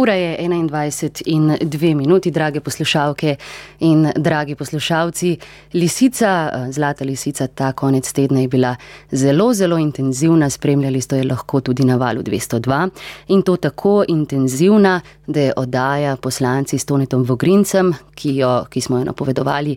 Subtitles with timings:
[0.00, 3.36] Ura je 21 in 2 minuti, drage poslušalke
[3.80, 5.36] in dragi poslušalci.
[5.72, 8.76] Lisica, zlata lisica, ta konec tedna je bila
[9.10, 12.88] zelo, zelo intenzivna, spremljali ste jo lahko tudi na valu 202
[13.28, 18.98] in to tako intenzivna, da je oddaja poslanci s Tonetom Vogrincem, ki, jo, ki smo
[18.98, 19.76] jo napovedovali,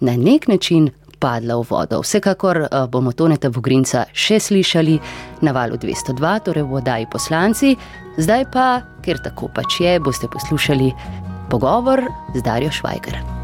[0.00, 0.90] na nek način
[1.20, 2.02] padla v vodo.
[2.02, 4.98] Vsekakor bomo Toneta Vogrinca še slišali
[5.42, 7.74] na valu 202, torej v oddaji poslanci.
[8.18, 8.68] Zdaj pa,
[9.02, 10.92] ker tako pač je, boste poslušali
[11.50, 12.02] pogovor
[12.34, 13.37] z Darjo Švajger.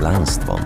[0.00, 0.60] Poslanstvom.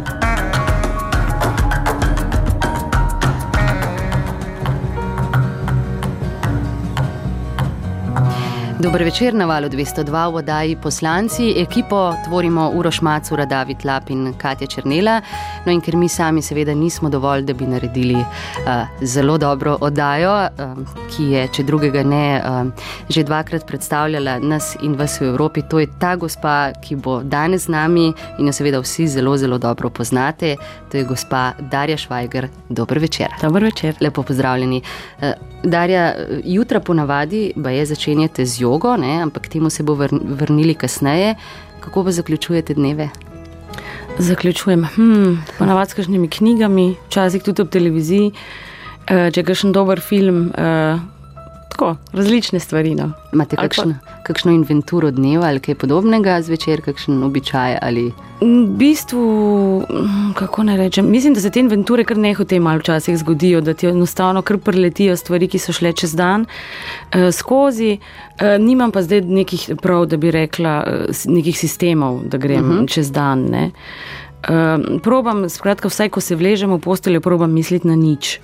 [8.79, 11.55] Dober večer na valu 202 v oddaji poslanci.
[11.57, 15.21] Ekipo tvorimo Uroš Macura, David Lap in Katja Črnela.
[15.65, 20.33] No in ker mi sami seveda nismo dovolj, da bi naredili uh, zelo dobro oddajo,
[20.45, 25.63] uh, ki je, če drugega ne, uh, že dvakrat predstavljala nas in vas v Evropi,
[25.71, 29.59] to je ta gospa, ki bo danes z nami in jo seveda vsi zelo, zelo
[29.59, 30.57] dobro poznate.
[30.93, 32.49] To je gospa Darja Švajger.
[32.69, 33.33] Dober večer.
[33.43, 33.97] Dober večer.
[34.01, 34.83] Lepo pozdravljeni.
[35.19, 35.33] Uh,
[35.65, 39.23] Darja, jutra ponavadi je začenjate z jogo, ne?
[39.23, 41.35] ampak temu se bo vrnili kasneje.
[41.81, 43.09] Kako pa zaključujete dneve?
[44.19, 50.01] Zaključujem hmm, ponavadi s kakšnimi knjigami, včasih tudi ob televiziji, uh, če je kakšen dober
[50.01, 50.49] film.
[50.55, 51.03] Uh,
[51.75, 52.95] Tako, različne stvari.
[52.95, 53.11] No.
[53.33, 54.14] Imate kakšno, pa...
[54.25, 57.79] kakšno inventuro dneva ali kaj podobnega zvečer, kakšen običaj?
[57.83, 58.07] Ali...
[58.41, 59.25] V bistvu,
[60.35, 63.87] kako naj rečem, mislim, da se te inventure kar nehote malo včasih zgodijo, da ti
[63.87, 67.99] enostavno kar preletijo stvari, ki so šle čez dan eh, skozi.
[68.39, 72.71] Eh, nimam pa zdaj nekih prav, da bi rekla, eh, nekih sistemov, da grem uh
[72.71, 72.79] mhm.
[72.81, 72.95] -huh.
[72.95, 73.47] čez dan.
[73.51, 73.71] Ne.
[74.49, 78.41] Eh, probam, skratka, vsaj ko se vležem v posteljo, probam misliti na nič.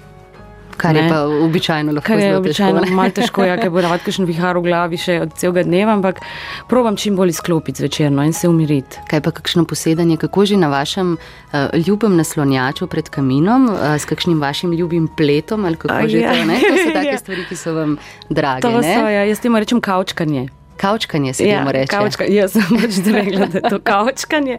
[0.76, 1.02] Kar ne?
[1.02, 2.06] je pa običajno lahko.
[2.06, 5.34] Kar je običajno malo težko, ja, ker bo navad kakšen vihar v glavi še od
[5.40, 6.22] celega dneva, ampak
[6.70, 9.02] probam čim bolj izklopiti zvečerno in se umiriti.
[9.10, 14.08] Kaj pa kakšno posedanje, kako že na vašem uh, ljubem naslonjaču pred kaminom, uh, s
[14.08, 16.32] kakšnim vašim ljubim pletom ali kako A, že ja.
[16.34, 16.60] to, ne?
[16.60, 17.18] To so take ja.
[17.18, 17.98] stvari, ki so vam
[18.28, 18.64] drage.
[18.66, 20.48] To so, ja, jaz temu rečem kaučkanje.
[20.80, 21.96] Kaučkanje se ja, reče.
[21.96, 24.56] Kaučka, jaz sem pač rekla, da je to kaučkanje,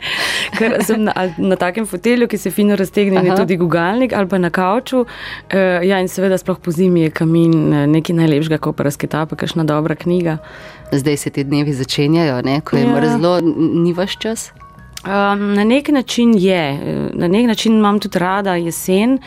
[0.54, 4.38] ker sem na, na takem fotelju, ki se fino raztegne, je tudi gugalnik ali pa
[4.38, 5.02] na kauču.
[5.02, 9.26] Uh, ja, in seveda sploh po zimi je kamin eh, nekaj najlepšega, kot pa razkita,
[9.26, 10.38] pa kakšna dobra knjiga.
[10.92, 12.62] Zdaj se ti dnevi začenjajo, ne?
[12.62, 12.94] ko je ja.
[12.94, 13.40] mrzlo,
[13.82, 14.52] ni vaš čas.
[15.02, 16.64] Um, na nek način je,
[17.14, 19.18] na nek način imam tudi rada jesen,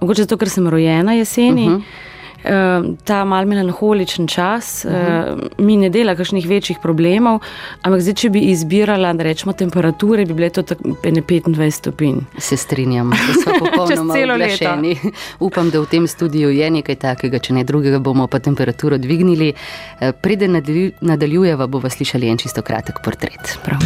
[0.00, 1.66] mogoče zato, ker sem rojena jeseni.
[1.66, 2.12] Uh -huh.
[2.44, 5.32] Ehm, ta mal melanholičen čas uh -huh.
[5.32, 7.40] uh, mi ne dela kakšnih večjih problemov,
[7.82, 10.62] ampak zdaj, če bi izbirala, da rečemo temperature, bi bile to
[11.04, 12.16] ne 25 stopinj.
[12.38, 14.96] Se strinjam, da so popolnoma odrešeni.
[15.40, 19.52] Upam, da v tem studiu je nekaj takega, če ne drugega, bomo pa temperaturo dvignili.
[20.00, 20.62] Eh, preden
[21.00, 23.58] nadaljujeva, bomo slišali en čisto kratek portret.
[23.64, 23.78] Prav.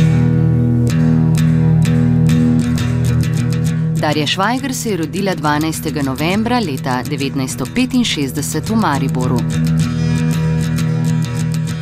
[4.00, 6.04] Darja Švajger se je rodila 12.
[6.04, 9.38] novembra leta 1965 v Mariboru.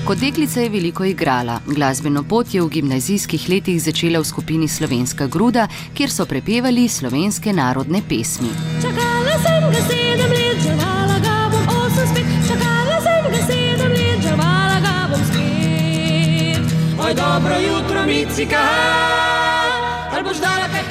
[0.05, 1.61] Kot deklica je veliko igrala.
[1.67, 7.53] Glasbeno pot je v gimnazijskih letih začela v skupini Slovenska gruda, kjer so prepevali slovenske
[7.53, 8.49] narodne pesmi.
[8.83, 12.25] Čakala sem ga sedem let, žrvala ga bom osem spet.
[12.49, 16.65] Čakala sem ga sedem let, žrvala ga bom spet.
[16.99, 19.56] Oj, dobro jutro, micika!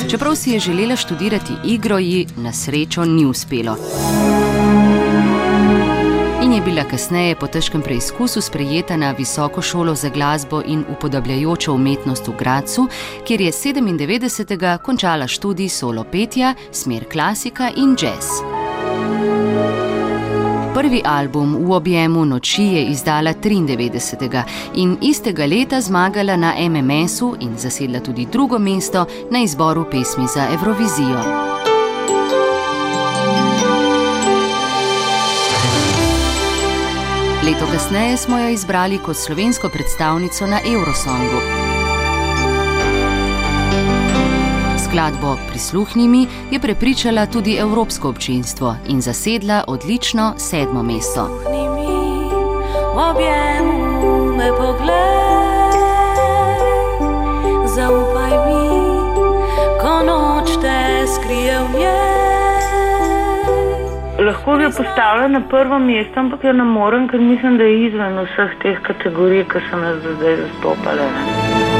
[0.09, 3.77] Čeprav si je želela študirati igro, ji na srečo ni uspelo.
[6.43, 11.73] In je bila kasneje po težkem preizkusu sprejeta na Visoko šolo za glasbo in upodabljajočo
[11.73, 12.87] umetnost v Gracu,
[13.27, 14.77] kjer je 97.
[14.77, 18.64] končala študij solo petja, smer klasika in jazz.
[20.85, 24.43] Prvi album v objemu noči je izdala 93.
[24.77, 30.45] in istega leta zmagala na MMS-u in zasedla tudi drugo mesto na izboru pesmi za
[30.53, 31.19] Eurovizijo.
[37.45, 41.64] Leto kasneje smo jo izbrali kot slovensko predstavnico na Eurosongu.
[44.95, 51.27] Skladbo Prisluhnimi je prepričala tudi evropsko občinstvo in zasedla odlično sedmo mesto.
[57.75, 58.67] Zaupaj mi,
[59.81, 62.65] ko noč te skrije v njej.
[64.27, 67.87] Lahko bi jo postavila na prvo mesto, ampak jo ne morem, ker mislim, da je
[67.87, 71.74] izven vseh teh kategorij, ki sem jih zdaj zastopala.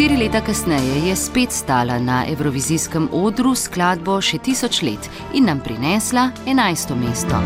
[0.00, 5.44] Štiri leta kasneje je spet stala na evrovizijskem odru s skladbo Še tisoč let in
[5.44, 7.40] nam prinesla enajsto mesto.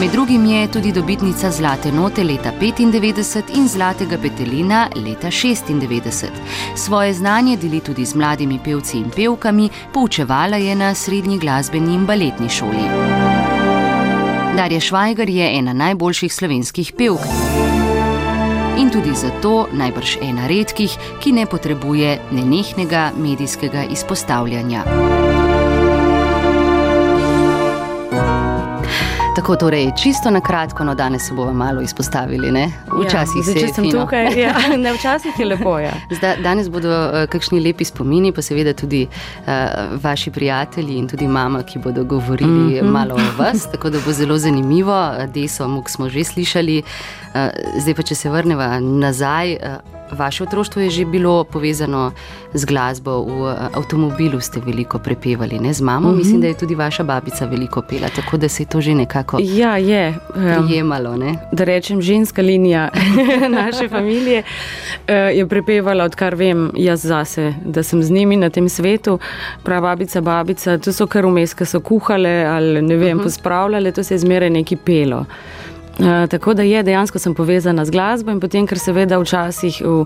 [0.00, 6.28] Med drugim je tudi dobitnica Zlate note leta 95 in Zlatega petelina leta 96.
[6.76, 12.04] Svoje znanje deli tudi z mladimi pevci in pevkami, poučevala je na srednji glasbeni in
[12.04, 12.84] baletni šoli.
[14.58, 17.77] Darja Švajgar je ena najboljših slovenskih pevk.
[18.78, 25.27] In tudi zato najbrž ena redkih, ki ne potrebuje nenehnega medijskega izpostavljanja.
[29.38, 32.50] Tako torej, čisto na kratko, no danes se bomo malo izpostavili.
[32.50, 32.72] Ne?
[33.04, 34.00] Včasih ja, se je fino.
[34.00, 34.54] tukaj, ja,
[34.84, 35.78] ne včasih je lepo.
[35.78, 35.92] Ja.
[36.10, 39.52] Zda, danes bodo uh, kakšni lepi spomini, pa seveda tudi uh,
[40.02, 42.90] vaši prijatelji in tudi mama, ki bodo govorili mm -hmm.
[42.90, 43.70] malo o vas.
[43.70, 45.12] Tako da bo zelo zanimivo.
[45.34, 46.82] Deso, muk smo že slišali.
[46.82, 47.40] Uh,
[47.80, 49.52] zdaj pa, če se vrnemo nazaj.
[49.52, 52.12] Uh, Vaše otroštvo je že bilo povezano
[52.54, 56.08] z glasbo, v avtomobilu ste veliko prepevali, ne z mamo.
[56.08, 56.18] Mm -hmm.
[56.18, 59.38] Mislim, da je tudi vaša babica veliko pela, tako da se je to že nekako
[59.40, 60.14] ja, je.
[60.34, 61.16] prijemalo.
[61.16, 61.34] Ne?
[61.52, 62.90] Da rečem, ženska linija
[63.60, 64.42] naše družine
[65.34, 69.18] je prepevala, odkar vem, jaz zase, da sem z njimi na tem svetu.
[69.62, 73.22] Prav babica, babica, to so kar vmes, ki so kuhale ali ne vem, mm -hmm.
[73.22, 75.24] pospravljale, to se je zmeraj neki pelo.
[75.98, 80.04] Uh, tako da je dejansko sem povezana z glasbo in potem, ker seveda včasih v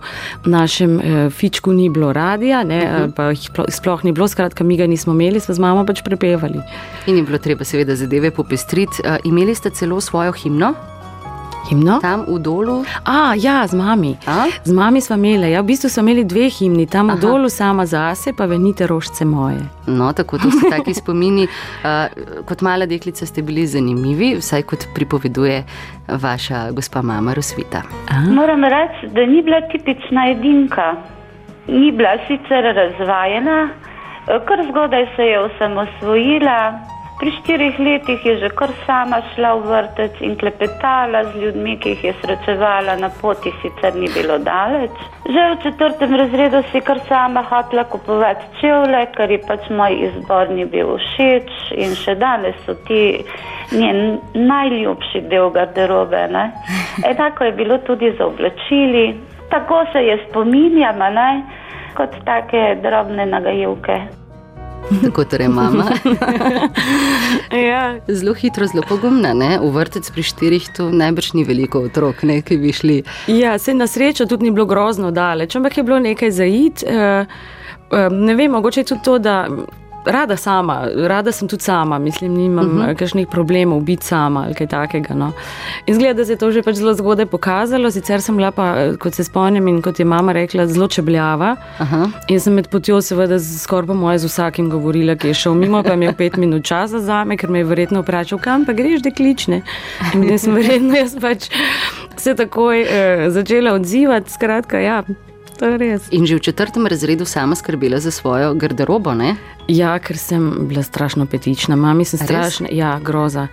[0.49, 3.12] našem uh, fičku ni bilo radia, ne, uh -huh.
[3.12, 6.61] pa jih sploh ni bilo, skratka, mi ga nismo imeli, smo z mamo pač prepevali.
[7.06, 9.03] In je bilo treba seveda zadeve popestriti.
[9.05, 10.75] Uh, imeli ste celo svojo himno?
[11.69, 11.99] Himno?
[12.03, 12.85] Tam v dolu.
[13.05, 14.17] A, ja, z mami.
[14.26, 14.47] A?
[14.64, 15.53] Z mami smo imeli.
[15.53, 17.17] Ja, v bistvu smo imeli dve himni, tam Aha.
[17.17, 19.62] v dolu sama zase, pa venite rožce moje.
[19.87, 21.47] No, tako to so taki spomini.
[21.82, 25.64] Uh, kot mala deklica ste bili zanimivi, vsaj kot pripoveduje
[26.09, 27.82] vaša gospa mama Rosvita.
[28.31, 30.94] Moram reči, da ni bila tipična edinka.
[31.69, 33.69] Ni bila sicer razvajena,
[34.26, 36.79] kar zgodaj se je osamosvojila.
[37.23, 41.91] Pri štirih letih je že kar sama šla v vrtec in klepetala z ljudmi, ki
[41.93, 44.91] jih je srečevala na poti, sicer ni bilo daleč.
[45.31, 50.51] Že v četrtem razredu si kar sama hotla kupovati čevlje, ker ji pač moj izbor
[50.51, 51.53] ni bil všeč
[51.85, 53.23] in še danes so ti
[53.71, 56.25] njen najljubši del garderobe.
[56.27, 56.45] Ne?
[57.13, 59.15] Enako je bilo tudi za oblačili.
[59.55, 61.31] Tako se je spominjama, ne?
[61.95, 64.22] kot take drobne nagajivke.
[65.05, 65.84] Tako torej mama.
[67.70, 68.00] ja.
[68.08, 69.34] Zelo hitro, zelo pogumna.
[69.34, 69.58] Ne?
[69.62, 73.02] V vrtec pri štirih tu najbrž ni veliko otrok, ne, ki bi šli.
[73.26, 76.84] Ja, se na srečo tudi ni bilo grozno daleč, ampak je bilo nekaj zaid.
[76.87, 77.26] Uh,
[77.90, 79.49] uh, ne vem, mogoče je tudi to, da
[80.06, 82.99] rada sama, rada sem tudi sama, mislim, nimam uh -huh.
[82.99, 85.14] kakšnih problemov biti sama ali kaj takega.
[85.14, 85.32] No.
[85.87, 88.96] In zgleda, da se je to že pač zelo zgodaj pokazalo, sicer sem bila pa,
[88.99, 91.56] kot se spomnim in kot je mama rekla, zelo čebljava.
[91.81, 92.10] Uh -huh.
[92.28, 95.82] In sem med potjo seveda skoraj po moje z vsakim govorila, ki je šel mimo,
[95.82, 98.73] pa je imel pet minut časa za me, ker me je verjetno vprašal, kam pa
[98.73, 99.62] greš, da klične.
[100.14, 101.50] In jaz sem verjetno jaz pač
[102.16, 105.02] se takoj eh, začela odzivati, skratka, ja.
[106.11, 109.37] In že v četrtem razredu sama skrbela za svojo garderobo, ne?
[109.69, 113.47] Ja, ker sem bila strašno petična, mami sem strašna, ja, groza.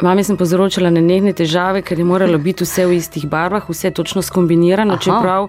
[0.00, 4.22] Mami sem povzročala nenehne težave, ker je moralo biti vse v istih barvah, vse točno
[4.22, 4.96] skombinirano.
[4.96, 5.02] Aha.
[5.04, 5.48] Čeprav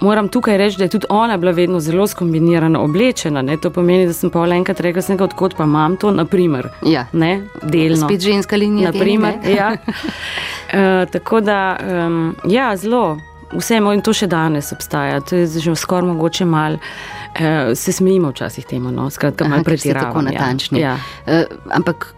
[0.00, 3.42] moram tukaj reči, da je tudi ona bila vedno zelo skombinirano oblečena.
[3.42, 3.56] Ne?
[3.60, 6.70] To pomeni, da sem pa enkrat rekla, sem, odkot pa imam to, naprimer.
[6.86, 8.08] Ja, ne, delno.
[8.08, 8.92] Spet ženska linija.
[8.92, 9.76] Naprimer, ja.
[9.76, 11.76] uh, tako da,
[12.06, 13.18] um, ja, zelo.
[13.52, 16.78] Vse moj in to še danes obstaja, to je že skoraj mogoče malo.
[17.30, 19.10] Uh, se smejimo včasih temu, no?
[19.10, 20.12] skratka, malo pretiravamo.
[20.12, 20.80] Tako natančni.
[20.80, 20.96] Ja.
[21.26, 22.14] Uh, ampak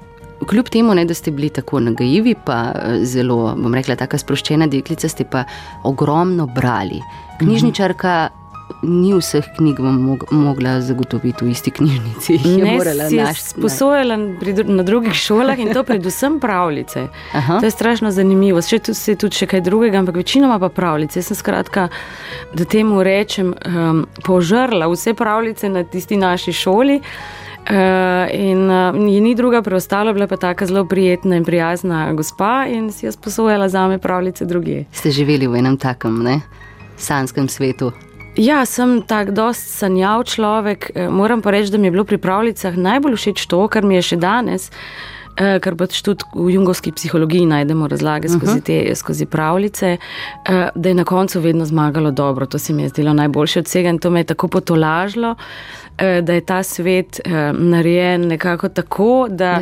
[0.48, 2.72] kljub temu, ne, da ste bili tako nagajivi, pa
[3.04, 5.44] zelo, bom rekla, tako sproščena deklica, ste pa
[5.84, 7.00] ogromno brali.
[7.38, 8.08] Knjižničarka.
[8.08, 8.41] Mm -hmm
[8.82, 12.38] ni vseh knjig mog mogla zagotoviti v isti knjižnici.
[12.62, 12.78] Ne,
[13.10, 14.16] ne, sposojala
[14.64, 17.06] na drugih šolah in to predvsem pravljice.
[17.32, 17.60] Aha.
[17.60, 18.62] To je strašno zanimivo.
[18.62, 21.20] Še tu se tudi še kaj drugega, ampak večinoma pa pravljice.
[21.20, 21.88] Jaz sem skratka,
[22.54, 27.00] da temu rečem, um, požrla vse pravljice na tisti naši šoli.
[27.62, 32.66] Uh, in uh, je ni druga preostala, bila pa tako zelo prijetna in prijazna gospa
[32.66, 34.84] in si je sposojala za me pravljice druge.
[34.92, 36.40] Ste živeli v enem takem, ne?
[36.96, 37.92] Sanskem svetu.
[38.36, 40.90] Ja, sem tak dost sanjav človek.
[40.94, 43.94] Eh, Moram pa reči, da mi je bilo pri pravljicah najbolj všeč to, kar mi
[43.94, 44.70] je še danes.
[45.36, 50.88] eh, Ker pač tudi v jungovski psihologiji najdemo razlage skozi te skozi pravljice, eh, da
[50.88, 52.46] je na koncu vedno zmagalo dobro.
[52.46, 55.34] To se mi je zdelo najboljše od vsega in to me je tako potolažilo,
[55.98, 57.20] da je ta svet
[57.52, 59.60] narejen nekako tako, da.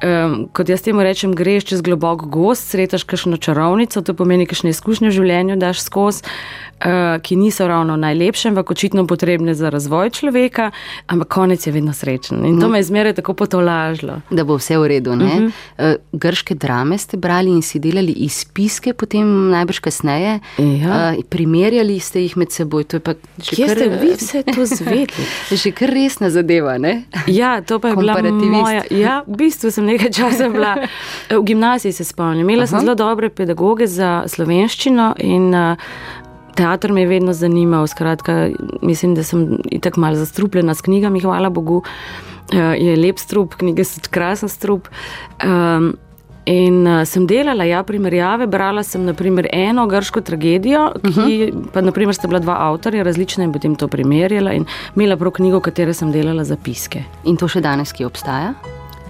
[0.00, 4.72] Um, kot jaz temu rečem, greš čez globok gost, sretaš kakšno čarovnico, to pomeni, kakšne
[4.72, 10.10] izkušnje v življenju daš skozi, uh, ki niso ravno najlepše, ampak očitno potrebne za razvoj
[10.16, 10.70] človeka,
[11.06, 12.46] ampak konec je vedno srečen.
[12.48, 14.22] In to me je zmeraj tako potolažilo.
[14.30, 15.10] Da bo vse v redu.
[15.10, 15.52] Uh -huh.
[15.78, 20.40] uh, grške drame ste brali in si delali izpiske, potem najbrž kasneje.
[20.58, 21.12] Ja.
[21.12, 22.84] Uh, primerjali ste jih med seboj.
[22.84, 25.26] Kje kar, ste vi vse to zvedeli?
[25.50, 26.78] že kar resna zadeva.
[26.78, 27.02] Ne?
[27.26, 28.82] Ja, to pa je bila moja.
[28.90, 30.76] Ja, v bistvu sem nekaj časa bila
[31.30, 32.46] v gimnaziji, se spomnim.
[32.46, 32.84] Imela sem Aha.
[32.84, 35.50] zelo dobre pedagoge za slovenščino in
[36.58, 37.86] teater me je vedno zanimal.
[37.86, 38.50] Skratka,
[38.82, 41.82] mislim, da sem itak malo zastrupljena s knjigami, hvala Bogu.
[42.52, 44.88] Je lep strup, knjige so krasen strup.
[45.44, 45.94] Um,
[46.50, 51.66] In uh, sem delala, ja, primerjave, brala sem naprimer eno grško tragedijo, ki uh -huh.
[51.72, 54.64] pa naprimer sta bila dva avtorja različna in potem to primerjala in
[54.96, 57.02] imela prav knjigo, v kateri sem delala zapiske.
[57.24, 58.54] In to še danes, ki obstaja?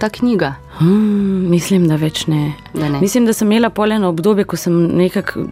[0.01, 0.55] Ta knjiga.
[0.79, 2.55] Hmm, mislim, da več ne.
[2.73, 2.99] Da ne.
[3.03, 5.43] Mislim, da sem imela poleno obdobje, ko sem nekako.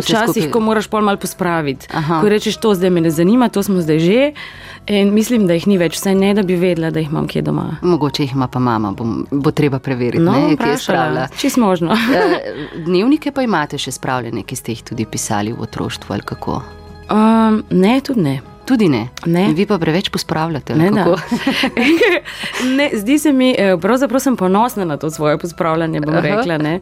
[0.00, 1.86] Včasih, ko moraš pol malo pospraviti.
[1.94, 2.18] Aha.
[2.18, 4.32] Ko rečeš, to zdaj me ne zanima, to smo zdaj že.
[4.88, 7.44] In mislim, da jih ni več, vsaj ne, da bi vedela, da jih imam kje
[7.46, 7.68] doma.
[7.86, 11.28] Mogoče jih ima pa mama, bom, bo treba preveriti, No, ne, kje je spravila.
[11.38, 11.94] Čist možno.
[11.94, 12.52] Eh,
[12.88, 16.62] Dnevnike pa imate še spravljene, ki ste jih tudi pisali v otroštvu ali kako?
[17.12, 18.38] Um, ne, tudi ne.
[18.68, 19.08] Tudi ne.
[19.26, 19.52] Ne.
[19.56, 20.74] Vi pa preveč pospravljate.
[20.74, 20.90] Ne,
[22.78, 26.00] ne, zdi se mi, eh, pravzaprav sem ponosna na to svoje pospravljanje.
[26.00, 26.20] bom Aha.
[26.20, 26.80] Rekla, ne.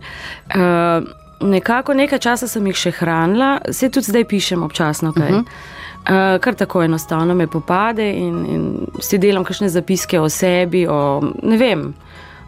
[0.55, 1.07] uh,
[1.40, 5.33] nekako nekaj časa sem jih še hranila, se tudi zdaj pišem občasno kaj.
[5.33, 5.45] Uh -huh.
[6.07, 11.23] Uh, kar tako enostavno me popade in, in si delam kakšne zapiske o sebi, o,
[11.43, 11.95] ne vem,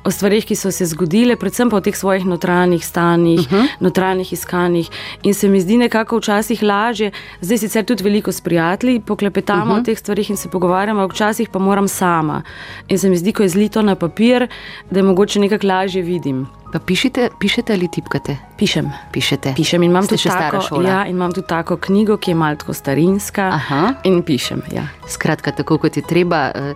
[0.08, 3.68] o stvarih, ki so se zgodile, predvsem pa o teh svojih notranjih stanjih, uh -huh.
[3.80, 4.90] notranjih iskanjih.
[5.22, 7.10] In se mi zdi nekako včasih lažje,
[7.40, 9.80] zdaj sicer tudi veliko s prijatelji poklepetamo uh -huh.
[9.80, 12.42] o teh stvarih in se pogovarjamo, včasih pa moram sama.
[12.88, 14.48] In se mi zdi, ko je zlito na papir,
[14.90, 16.46] da je mogoče nekako lažje vidim.
[16.72, 18.36] Pa pišete, pišete ali tipkate?
[18.56, 18.92] Pišem.
[19.12, 19.52] Pišete.
[19.56, 22.72] Pišem in imam Ste tudi tako, ja, in imam tudi tako knjigo, ki je tako
[22.72, 23.48] starinska.
[23.48, 23.94] Aha.
[24.04, 24.62] In pišem.
[24.72, 24.82] Ja.
[25.08, 26.52] Skratka, tako kot je treba.
[26.54, 26.74] eh,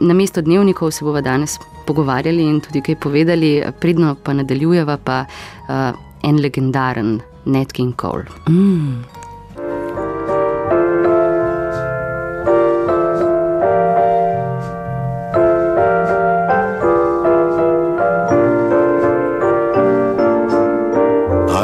[0.00, 5.24] Na mesto dnevnikov se bomo danes pogovarjali in tudi kaj povedali, pridno pa nadaljujeva pa
[5.24, 8.26] uh, en legendaren Nat King Cole.
[8.48, 9.20] Mm.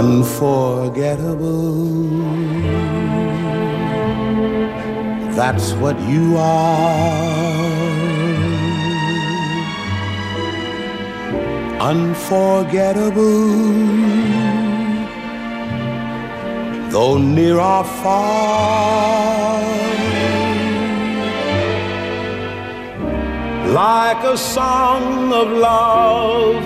[0.07, 1.77] unforgettable.
[5.35, 7.66] That's what you are.
[11.81, 13.53] Unforgettable,
[16.91, 19.61] though near or far.
[23.73, 26.63] Like a song of love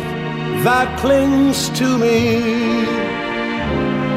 [0.64, 2.60] that clings to me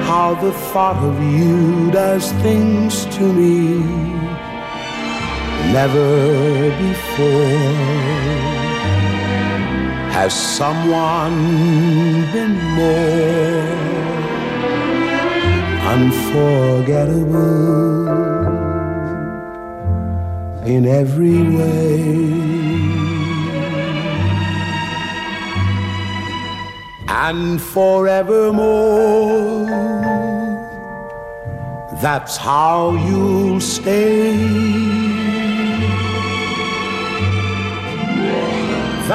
[0.04, 3.80] how the thought of you does things to me
[5.72, 8.73] never before
[10.14, 11.34] has someone
[12.32, 13.74] been more
[15.94, 18.08] unforgettable
[20.66, 22.34] in every way
[27.10, 29.66] and forevermore.
[32.02, 35.03] That's how you'll stay.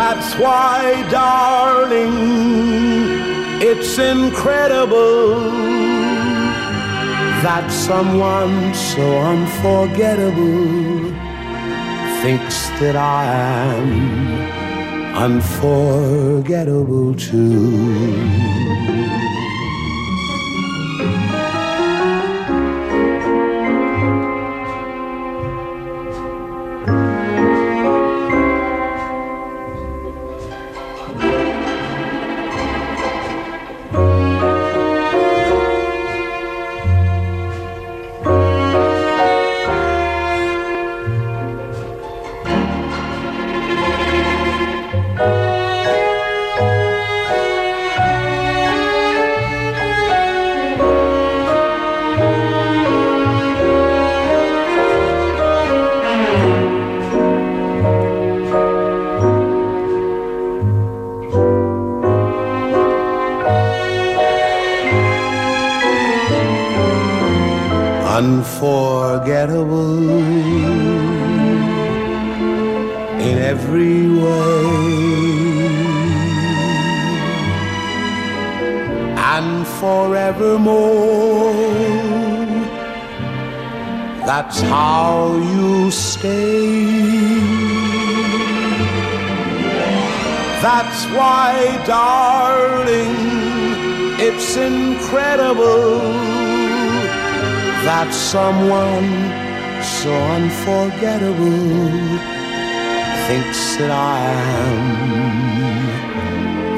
[0.00, 2.14] That's why, darling,
[3.60, 5.40] it's incredible
[7.42, 9.02] that someone so
[9.34, 11.10] unforgettable
[12.22, 13.24] thinks that I
[13.74, 18.77] am unforgettable too.
[100.98, 102.18] Unforgettable
[103.28, 104.18] thinks that I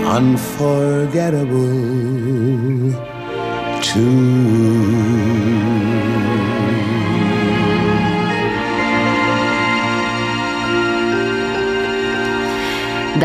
[0.04, 2.92] am unforgettable
[3.82, 4.29] too.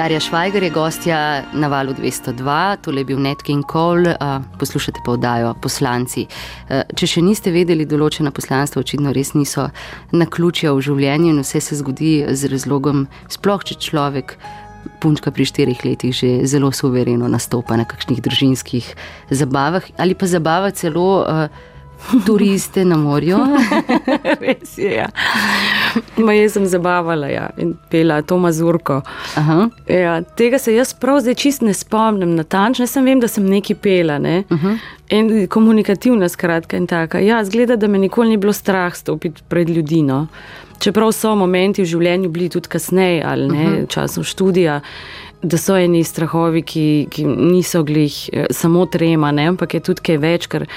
[0.06, 5.02] Darja Švajger je gostja na valu 202, tole je bil Net King Cole, uh, poslušate
[5.06, 6.28] pa oddajo poslanci.
[6.70, 9.66] Uh, če še niste vedeli, določena poslanstva očitno res niso
[10.14, 14.38] na ključja v življenju in vse se zgodi z razlogom, sploh če človek.
[15.02, 18.92] Punčka pri štirih letih že zelo suvereno nastopa na kakšnih družinskih
[19.34, 21.50] zabavah ali pa zabava celo uh,
[22.26, 23.38] turiste na morju.
[24.42, 24.92] Res je.
[24.96, 25.10] Ja.
[26.18, 29.02] Ma jaz sem zabavala ja, in pela to mazurko.
[29.36, 29.70] Aha.
[29.88, 32.88] Ja, tega se jaz prav zdaj čist ne spomnim natančno.
[32.88, 34.20] Sem vem, da sem nekaj pela.
[34.20, 34.44] Ne?
[34.50, 34.78] Uh -huh.
[35.10, 37.20] In komunikativna, skratka, in taka.
[37.20, 40.02] Ja, zgleda, da me nikoli ni bilo strah stopiti pred ljudi.
[40.02, 40.28] No.
[40.80, 43.88] Čeprav so momenti v življenju bili tudi kasneje ali ne, uh -huh.
[43.90, 44.82] časom študija,
[45.46, 50.06] da so eni strahovi, ki, ki niso glih eh, samo trema, ne, ampak je tudi
[50.10, 50.68] kaj več, ker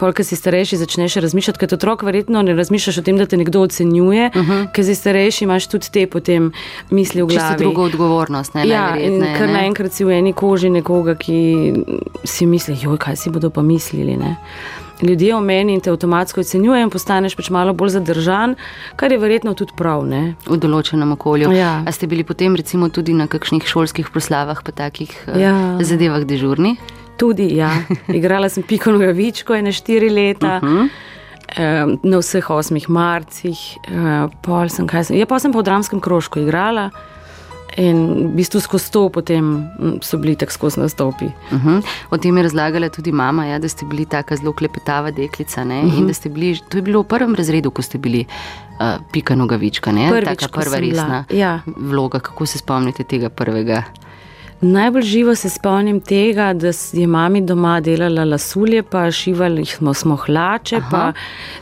[0.00, 3.62] polk si starejši začneš razmišljati, kot otrok verjetno ne razmišljaš o tem, da te nekdo
[3.66, 4.66] ocenjuje, uh -huh.
[4.72, 6.52] ker si starejši imaš tudi te potem
[6.90, 7.54] misli v glavi.
[7.54, 8.54] Čisto drugo odgovornost.
[8.54, 11.72] Ne, Ja, in kar naenkrat si v eni koži nekoga, ki
[12.24, 14.16] si misli, joj, kaj si bodo pa mislili.
[14.16, 14.36] Ne?
[15.02, 18.54] Ljudje o meni in te avtomatsko ocenjujejo, in postaneš pač malo bolj zadržan,
[18.96, 20.06] kar je verjetno tudi prav.
[20.08, 20.34] Ne?
[20.46, 21.50] v določenem okolju.
[21.52, 21.82] Ja.
[21.86, 25.54] A ste bili potem recimo tudi na kakšnih šolskih proslavah, pa takih eh, Ja.
[25.84, 26.76] zadevah dežurni?
[27.20, 27.70] Tudi, ja.
[28.18, 30.60] Igrala sem Piko Nogavičko, ene štiri leta.
[30.62, 30.88] Uh -huh.
[32.02, 35.16] Na vseh osmih marcih, eh, pol sem, kaj sem.
[35.16, 36.90] Ja, pa sem pa v dramskem krožku igrala
[37.76, 41.24] in v bistvu skozi to potem mm, so bili tako skozi nastopi.
[41.52, 41.82] Uh -huh.
[42.10, 45.62] O tem je razlagala tudi mama, ja, da ste bili tako zelo klepetava deklica.
[45.62, 45.98] Uh -huh.
[45.98, 48.24] in da ste bili, to je bilo v prvem razredu, ko ste bili
[48.80, 50.10] uh, pika nogavička, ne?
[50.10, 51.60] Prvič, taka prva sem bila, resna ja.
[51.76, 52.18] vloga.
[52.18, 53.82] Kako se spomnite tega prvega?
[54.60, 60.16] Najbolj živo se spomnim tega, da je mami doma delala lasulje, pa šivali smo, smo
[60.16, 60.80] hlače.
[60.90, 61.12] Pa,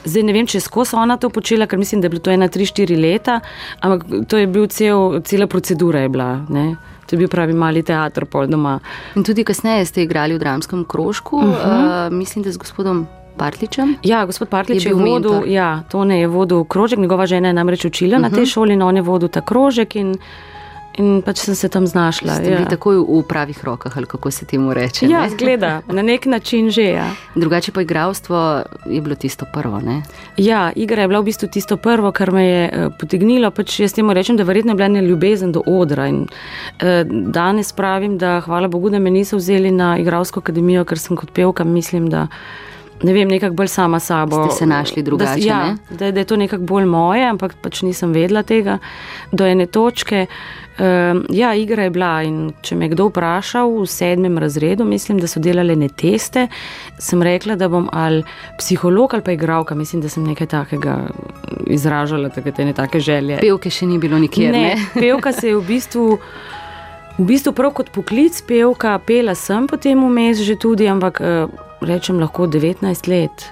[0.05, 2.31] zdaj ne vem, če je skozi ona to počela, ker mislim, da je bilo to
[2.31, 3.41] ena, tri, štiri leta,
[3.81, 6.05] ampak to je bil cel, cela procedura.
[6.07, 6.77] Je bila, ne.
[7.07, 8.79] to je bil pravi mali teater pol doma.
[9.17, 12.07] In tudi kasneje ste igrali v dramskem krožku, uh -huh.
[12.07, 13.97] uh, mislim, da z gospodom Partličem.
[14.03, 15.49] Ja, gospod Partlič Je je, vodil, mentor.
[15.49, 18.31] ja, to ne je vodil krožek, njegova žena je namreč učila uh -huh.
[18.31, 20.19] na tej šoli in on je vodil ta krožek in,
[20.99, 22.35] in pač sem se tam znašla.
[22.35, 25.07] Ste bili Ja, takoj v pravih rokah, ali kako se temu reče.
[25.07, 25.31] ja ne?
[25.31, 26.83] zgleda, na nek način že.
[26.83, 27.11] Ja.
[27.35, 29.81] Drugače pa igralstvo je bilo tisto prvo.
[29.81, 30.03] Ne?
[30.37, 33.51] Ja, igra je bila v bistvu tisto prvo, kar me je eh, potegnilo.
[33.51, 36.07] Pač jaz temu rečem, da verjetno je bila ena ljubezen do odra.
[36.07, 36.27] In,
[36.81, 41.17] eh, danes pravim, da hvala Bogu, da me niso vzeli na igralsko akademijo, ker sem
[41.17, 42.27] kot pevka, mislim, da.
[43.03, 44.45] Ne vem, nekako bolj sama sabo.
[44.47, 45.77] Ste se našli drugače, Da, ja, ne?
[45.91, 48.79] da, da je to nekako bolj moje, ampak pač nisem vedela tega
[49.33, 50.27] do ene točke.
[50.79, 55.29] Um, ja, igra je bila in če me kdo vprašal v sedmem razredu, mislim, da
[55.31, 56.49] so delali ne teste,
[56.99, 58.25] sem rekla, da bom ali
[58.59, 59.75] psiholog ali pa igralka.
[59.75, 60.97] Mislim, da sem nekaj takega
[61.71, 63.39] izražala, takrat ene take želje.
[63.43, 64.51] Pevke še ni bilo nikjer.
[64.53, 66.19] Ne, Ne, pevka se je v bistvu,
[67.19, 71.47] v bistvu prav kot poklic pevka, pela sem potem vmes že tudi, ampak eh,
[71.85, 73.45] rečem lahko 19 let.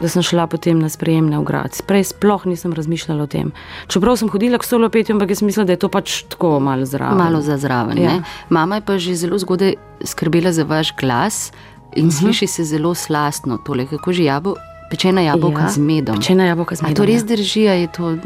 [0.00, 1.76] Da sem šla potem na sprejemne v grad.
[1.86, 3.52] Prej sploh nisem razmišljala o tem.
[3.86, 6.86] Čeprav sem hodila k solo petju, ampak jaz mislim, da je to pač tako malo
[6.86, 7.18] zraven.
[7.18, 7.98] Malo za zraven.
[7.98, 8.18] Ja.
[8.50, 11.52] Mama je pa že zelo zgodaj skrbela za vaš glas
[11.94, 12.18] in uh -huh.
[12.18, 13.58] sliši se zelo slastno.
[13.58, 14.54] Tole, kako že jabo,
[14.90, 16.16] pečena jabolka Ja, z medom.
[16.16, 17.26] pečena jabolka z A medom, to res ja.
[17.26, 18.16] drži, a je to.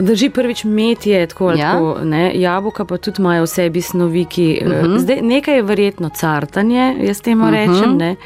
[0.00, 1.72] Drži prvič med je tako, ali Ja.
[1.72, 2.32] tako ne?
[2.34, 4.60] jabolka pa tudi imajo v sebi snovi, ki.
[4.62, 4.86] Uh Mhm.
[4.86, 4.98] -huh.
[4.98, 7.52] Zdaj, nekaj je verjetno cartanje, jaz temu uh -huh.
[7.52, 8.16] rečem, ne?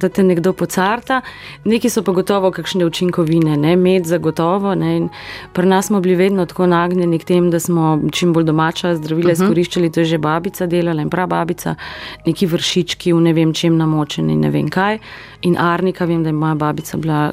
[0.00, 1.20] da te nekdo pocarta,
[1.64, 3.76] neki so pa gotovo kakšne učinkovine, ne?
[3.76, 4.74] med zagotovo.
[4.74, 4.96] Ne?
[4.96, 5.08] In
[5.52, 9.32] Pri nas smo bili vedno tako nagnjeni k temu, da smo čim bolj domača zdravila
[9.32, 9.42] uh -huh.
[9.44, 11.74] izkoriščali, to je že babica delala in prav babica,
[12.26, 14.98] neki vršički v ne vem čem namočeni, ne vem kaj.
[15.42, 17.32] In Arnika, vem, da je moja babica bila,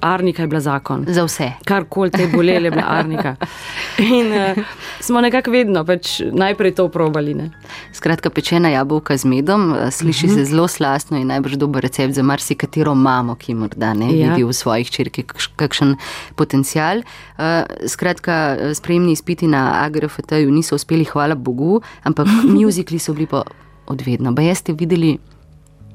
[0.00, 1.04] Arnika je bila zakon.
[1.08, 1.48] Za vse.
[1.64, 3.36] Karkoli te bolele, je bila Arnika.
[4.20, 4.64] In uh,
[5.00, 7.34] smo nekako vedno pač najprej to probali.
[7.34, 7.50] Ne?
[7.92, 10.34] Skratka, pečena jabolka z medom, eh, sliši uh -huh.
[10.34, 14.30] se zelo slastno in najbrž dober recept za marsikatero mamo, ki morda ne ja.
[14.30, 15.24] vidi v svojih črki
[15.56, 15.96] kakšen
[16.34, 16.98] potencial.
[16.98, 17.44] Uh,
[17.86, 23.42] skratka, sprejemni izpiti na AGRFT-ju niso uspeli, hvala Bogu, ampak muzikli so bili pa
[23.86, 24.34] odvedno.
[24.34, 25.18] Pa jeste videli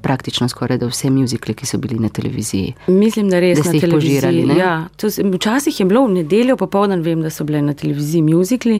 [0.05, 2.73] praktično skoraj da vse muzikle, ki so bili na televiziji.
[2.87, 4.43] Mislim, da res da ste jih požirali.
[4.59, 8.77] Ja, to, včasih je bilo v nedeljo popoldan, vem, da so bile na televiziji muzikli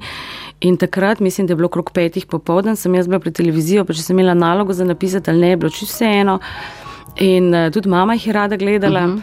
[0.62, 3.96] in takrat, mislim, da je bilo okrog petih popoldan, sem jaz bila pri televiziji, pa
[3.98, 6.38] če sem imela nalogo za napisati ali ne, je bilo čisto vseeno.
[7.26, 9.08] In uh, tudi mama jih je rada gledala.
[9.08, 9.18] Uh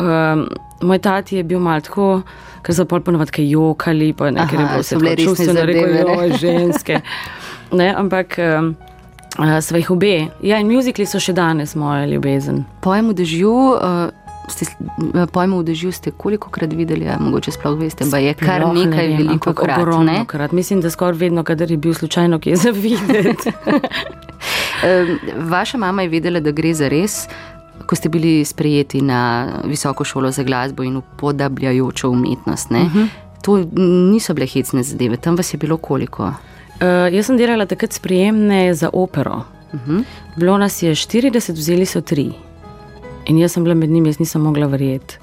[0.00, 0.34] -huh.
[0.34, 0.48] um,
[0.82, 2.22] moj tati je bil malo tako,
[2.62, 6.32] ker so pol ponovadi kaj jokali, pa nekaj je bilo vse bile resne zadeve.
[6.40, 7.00] Ženske.
[7.72, 8.76] Ne, ampak um,
[9.38, 10.28] uh, sva jih obe.
[10.42, 12.64] Ja, in muzikli so še danes moja ljubezen.
[12.84, 13.56] Pojem v dežju.
[13.76, 14.62] Uh, Ste,
[15.34, 18.76] pojmo, v dežju ste koliko krat videli, a mogoče sploh veste, da je kar Sploh
[18.78, 19.82] nekaj ne vem, veliko krat.
[20.06, 20.20] Ne?
[20.22, 20.54] krat.
[20.54, 23.50] Mislim, da skoraj vedno, kadar je bil slučajno kje za videti.
[25.50, 27.26] Vaša mama je vedela, da gre za res,
[27.90, 32.70] ko ste bili sprejeti na visoko šolo za glasbo in upodabljajočo umetnost.
[32.70, 33.08] Uh -huh.
[33.42, 36.32] To niso bile hecne zadeve, tam vas je bilo koliko?
[36.76, 39.44] Uh, jaz sem delala takrat sprejemne za opero.
[39.72, 40.04] Uh -huh.
[40.36, 42.32] Bilo nas je 40, vzeli so tri.
[43.26, 45.18] In jaz sem bila med njimi, jaz nisem mogla verjeti.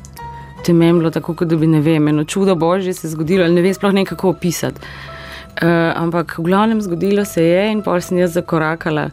[0.65, 3.43] To je meni bilo tako, kot da bi ne vem, eno čudo božje se zgodilo,
[3.43, 4.81] ali ne vem sploh nekako opisati.
[4.81, 9.09] Uh, ampak v glavnem zgodilo se je in pa sem jaz zakorakala.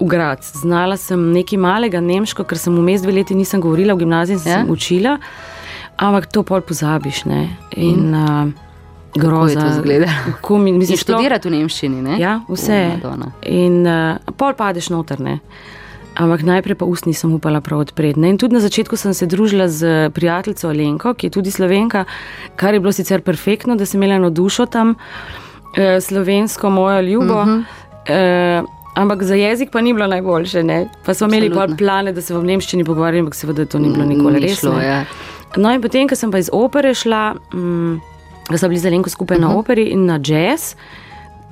[0.00, 0.38] V grad.
[0.42, 4.66] Znala sem nekaj malega nemško, ker sem vmes dve leti nisem govorila, v gimnaziji sem
[4.66, 4.72] ja?
[4.72, 5.18] učila,
[5.96, 7.24] ampak to pol pozabiš.
[7.24, 7.48] Ne?
[7.76, 8.65] In uh,
[9.14, 9.60] groza.
[9.60, 10.06] To zgleda.
[10.50, 12.02] Mislim, študirati v nemščini.
[12.02, 12.20] Ne?
[12.20, 12.98] Ja, vse.
[13.04, 15.20] Uh, in uh, pol padeš noter.
[15.20, 15.38] Ne?
[16.16, 18.20] Ampak najprej pa ust nisem upala prav odpreti.
[18.24, 22.06] In tudi na začetku sem se družila z prijateljico Alenko, ki je tudi slovenka,
[22.56, 24.94] kar je bilo sicer perfektno, da sem imela eno dušo tam,
[25.76, 27.42] eh, slovensko, mojo ljubo.
[27.42, 27.62] Uh -huh.
[28.08, 28.62] eh,
[28.96, 30.62] ampak za jezik pa ni bilo najboljše.
[30.62, 30.88] Ne?
[31.04, 34.04] Pa smo imeli pa plane, da se v nemščini pogovarjamo, ampak seveda to ni bilo
[34.04, 34.80] nikoli resno.
[34.80, 35.04] Ja.
[35.56, 37.34] No, in potem, ko sem pa iz opere šla.
[37.54, 38.00] Mm,
[38.50, 39.46] da so bili z Alenko skupaj uh -huh.
[39.46, 39.58] na mhm.
[39.58, 40.74] operi in na jazz.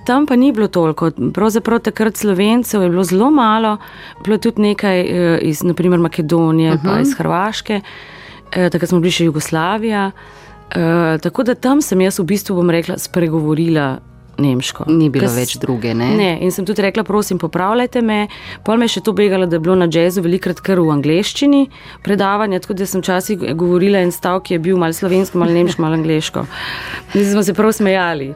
[0.06, 3.76] Tam pa ni bilo toliko, pravzaprav takrat slovencev je bilo zelo malo,
[4.24, 6.82] bilo tudi nekaj eh, iz naprimer, Makedonije, uh -huh.
[6.84, 7.02] pa mhm.
[7.02, 7.80] iz Hrvaške,
[8.52, 10.10] eh, takrat smo bili še Jugoslavija.
[10.70, 13.98] Eh, tako da tam sem jaz v bistvu, bom rekla, spregovorila
[14.38, 14.84] nemško.
[14.88, 15.94] Ni bilo Kas, več druge.
[15.94, 16.10] Ne?
[16.16, 18.26] ne, in sem tudi rekla, prosim, popravljajte me.
[18.64, 21.64] Pol me je še to begalo, da je bilo na jazzu velikrat kar v angleščini
[22.04, 25.82] predavanja, tako da sem včasih govorila en stavek, ki je bil malo slovensko, malo nemško,
[25.84, 26.44] malo angliško.
[27.14, 28.32] In smo se prav smejali.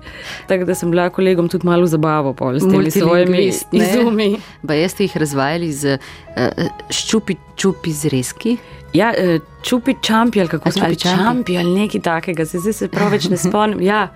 [0.49, 4.37] Tako da sem bila kolegom tudi malo zabavo pol s temi svojimi izumi.
[4.67, 8.57] Pa jeste jih razvajali z uh, ščupi, čupi zrezki?
[8.93, 12.89] Ja, uh, čupi čampi ali kako se reče, čampi ali nekaj takega, se zdaj se
[12.89, 13.83] prav več ne spomnim.
[13.83, 14.09] Ja.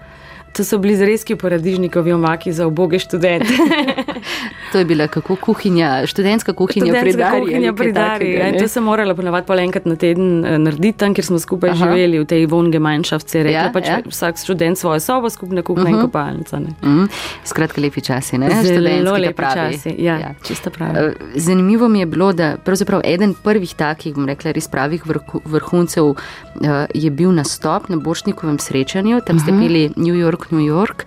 [0.53, 3.55] To so bili zreski paradižnikovi omaki za oboge študente.
[4.73, 7.41] to je bila kako kuhinja, študentska kuhinja pri Dari.
[7.41, 8.31] Kuhinja pri Dari.
[8.33, 11.71] Ja, to sem morala ponovati pol enkrat na teden eh, narediti tam, kjer smo skupaj
[11.71, 11.79] Aha.
[11.85, 13.35] živeli v tej von Gemeinschaft.
[13.35, 14.01] Ja, pač ja.
[14.07, 15.95] Vsak študent svojo sobo, skupna kuhinja uh -huh.
[15.95, 16.07] in mhm.
[16.07, 16.57] kopalnica.
[16.57, 17.05] Uh mhm.
[17.05, 17.09] -huh.
[17.45, 18.39] Skratka, lepi časi.
[18.39, 18.51] Ne?
[18.63, 19.77] Zelo lepi pravi.
[19.77, 19.95] časi.
[19.99, 20.35] Ja, ja.
[20.43, 20.99] Čisto pravi.
[20.99, 25.03] Eh, zanimivo mi je bilo, da pravzaprav eden prvih takih, bom rekla, res pravih
[25.45, 29.21] vrhuncev eh, je bil nastop na Boršnikovem srečanju.
[29.27, 30.03] Tam ste bili uh -huh.
[30.03, 30.23] New.
[30.23, 31.05] York, New York,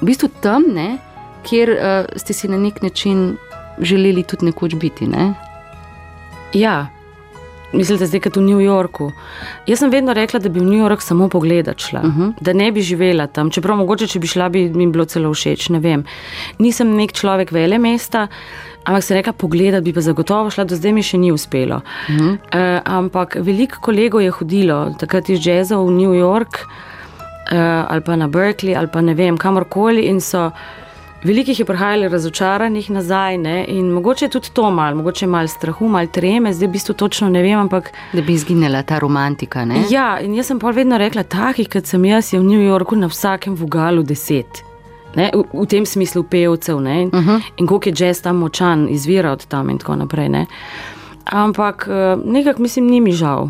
[0.00, 0.98] v bistvu tam, ne,
[1.48, 3.36] kjer uh, ste si na nek način
[3.78, 5.06] želeli tudi nekoč biti.
[5.06, 5.34] Ne?
[6.52, 6.86] Ja,
[7.72, 9.10] mislite, zdaj kot v New Yorku.
[9.66, 12.22] Jaz sem vedno rekla, da bi v New York samo pogledati šla, uh mhm.
[12.22, 12.32] -huh.
[12.40, 13.50] da ne bi živela tam.
[13.50, 15.68] Čeprav mogoče, če bi šla, bi mi bilo celo všeč.
[15.68, 16.04] Ne vem.
[16.58, 18.26] Nisem nek človek vele mesta.
[18.84, 21.76] Ampak se reka, pogledati bi pa zagotovo šla, do zdaj mi še ni uspelo.
[21.76, 22.32] Uh -huh.
[22.32, 26.66] uh, ampak veliko kolegov je hodilo, takrat iz Jazza v New York,
[27.52, 30.02] uh, ali pa na Berkeley, ali pa ne vem, kamorkoli.
[30.02, 30.50] In so
[31.26, 33.64] veliko jih prihajali razočaranih nazaj, ne?
[33.68, 37.28] in mogoče je tudi to malo, mogoče malo strahu, malo treme, zdaj v bistvu točno
[37.28, 37.58] ne vem.
[37.58, 39.64] Ampak, da bi izginila ta romantika.
[39.64, 39.84] Ne?
[39.90, 42.96] Ja, in jaz sem pa vedno rekla, takih, kot sem jaz, je v New Yorku
[42.96, 44.62] na vsakem vogalu deset.
[45.16, 47.40] Ne, v, v tem smislu pevcev uh -huh.
[47.56, 50.28] in koliko je jazz tam močan, izvira od tam in tako naprej.
[50.28, 50.46] Ne.
[51.24, 53.48] Ampak eh, nekako mislim, ni mi žal.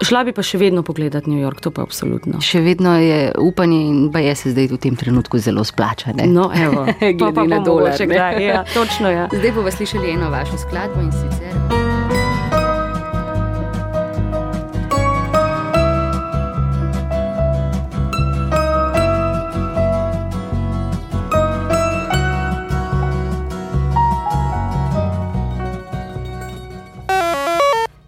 [0.00, 2.40] Šla bi pa še vedno pogledati New York, to pa absolutno.
[2.40, 6.26] Še vedno je upanje in pa je se zdaj v tem trenutku zelo splačane.
[6.26, 6.86] No, evo,
[7.20, 7.94] pa pa na dole.
[8.40, 9.28] Ja, točno, ja.
[9.32, 11.81] Zdaj bomo slišali eno vašo skladbo in sicer.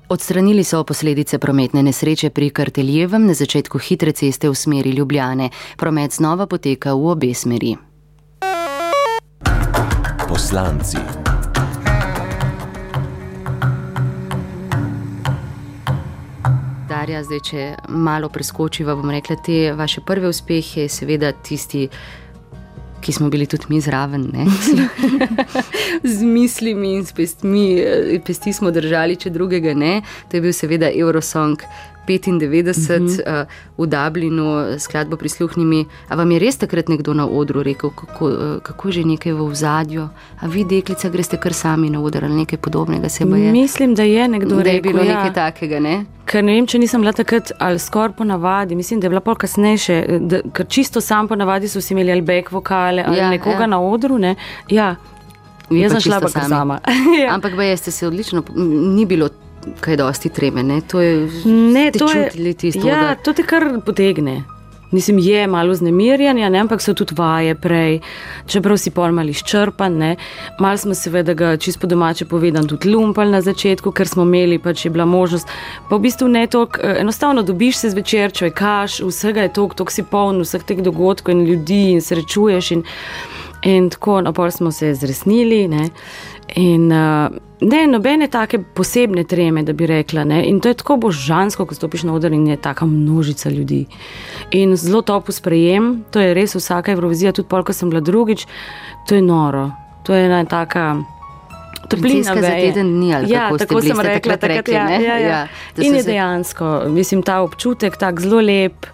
[0.09, 5.51] Odstranili so posledice prometne nesreče pri Karteljevem na začetku hitre ceste v smeri Ljubljane.
[5.77, 7.77] Promet znova poteka v obe smeri.
[10.29, 10.97] Poslanci.
[16.89, 21.89] Darja, zdaj, če malo preskočiva, bom rekla, te vaše prve uspehe, seveda tisti,
[23.05, 24.47] ki smo bili tudi mi zraven, ne?
[26.17, 29.99] z mislimi in s pestmi, eh, pesti smo držali, če drugega ne.
[30.31, 31.61] To je bil seveda Eurosong
[32.07, 33.43] 95 uh -huh.
[33.43, 35.87] uh, v Dublinu, skladbo prisluhnimi.
[36.09, 39.55] A vam je res takrat nekdo na odru rekel, kako, uh, kako že nekaj v
[39.55, 40.09] zadju?
[40.41, 43.09] A vi, deklica, greste kar sami na oder ali nekaj podobnega?
[43.53, 44.65] Mislim, da je nekdo rekel.
[44.65, 45.15] Da je bilo ja.
[45.15, 46.05] nekaj takega, ne?
[46.25, 49.21] Ker ne vem, če nisem bila takrat ali skoraj po navadi, mislim, da je bila
[49.21, 53.19] pol kasnejše, da, ker čisto sam po navadi so si imeli ali back vokale ali
[53.19, 53.67] ja, nekoga ja.
[53.67, 54.19] na odru.
[54.19, 54.35] Ne?
[54.69, 54.95] Ja.
[55.71, 56.79] Jaz sem šla pa sama.
[57.23, 57.35] ja.
[57.35, 58.43] Ampak veste se odlično,
[58.95, 59.29] ni bilo
[59.81, 60.63] kaj dosti treme.
[60.63, 63.15] Ne, to je, ne, to je tisto, ja, da...
[63.15, 64.43] to te kar potegne.
[64.95, 67.97] Mislim, je malo znemirjanja, ne, ampak so tudi vaje prej,
[68.47, 69.97] čeprav si pol malo izčrpan.
[70.61, 74.85] Mal smo seveda ga čisto domače povedan tudi lumpali na začetku, ker smo imeli pač
[74.85, 75.51] je bila možnost.
[75.91, 79.75] Pa v bistvu ne toliko, eh, enostavno dobiš se zvečer, če kaš, vsega je toliko,
[79.75, 82.71] toliko si poln vseh teh dogodkov in ljudi in srečuješ.
[82.71, 82.85] In,
[83.63, 85.69] in tako, no, pol smo se zresnili.
[85.69, 85.91] Ne.
[86.57, 87.29] In uh,
[87.61, 90.25] ne, nobene take posebne treme, da bi rekla.
[90.25, 90.43] Ne?
[90.49, 93.87] In to je tako božansko, ko stopiš na oder in je taka množica ljudi.
[94.51, 98.47] In zelo topo sprejem, to je res vsaka Evrovizija, tudi polk, ko sem bila drugič,
[99.09, 99.71] to je noro.
[100.05, 100.95] To je ena taka.
[101.89, 105.29] Toplina za teden dni, ali ja, kako tako sem rekla, takrat, rekli, ja, ja, ja.
[105.29, 106.11] Ja, in je se...
[106.11, 108.87] dejansko, mislim, ta občutek tako zelo lep,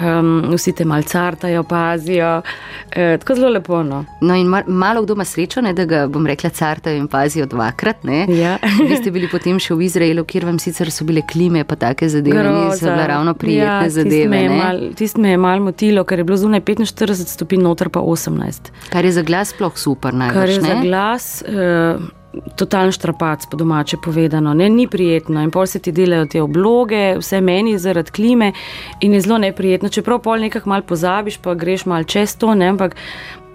[0.00, 2.42] um, vsi te malcartajo, pazijo,
[2.90, 3.82] e, tako zelo lepo.
[3.82, 7.08] No, no in mar, malo kdo ima srečo, ne, da ga bom rekla, cartajo in
[7.08, 8.04] pazijo dvakrat.
[8.28, 8.58] Ja.
[8.88, 12.08] Vi ste bili potem še v Izraelu, kjer vam sicer so bile klime, pa take
[12.08, 14.42] zadeve, niso bile ravno prijetne ja, zadeve.
[14.96, 18.72] Tisto me je mal, mal motilo, ker je bilo zunaj 45 stopinj, noter pa 18.
[18.90, 20.40] Kar je za glas sploh super, najbolj.
[20.40, 20.68] Kar je ne?
[20.68, 21.30] za glas.
[21.48, 22.23] Uh,
[22.56, 25.42] totalen štrapac, po domače povedano, ne, ni prijetno.
[25.42, 28.52] In pol se ti delajo te obloge, vse meni zaradi klime
[29.00, 29.88] in je zelo neprijetno.
[29.88, 32.96] Čeprav pol nekaj mal pozabiš, pa greš mal čez to, ne, ampak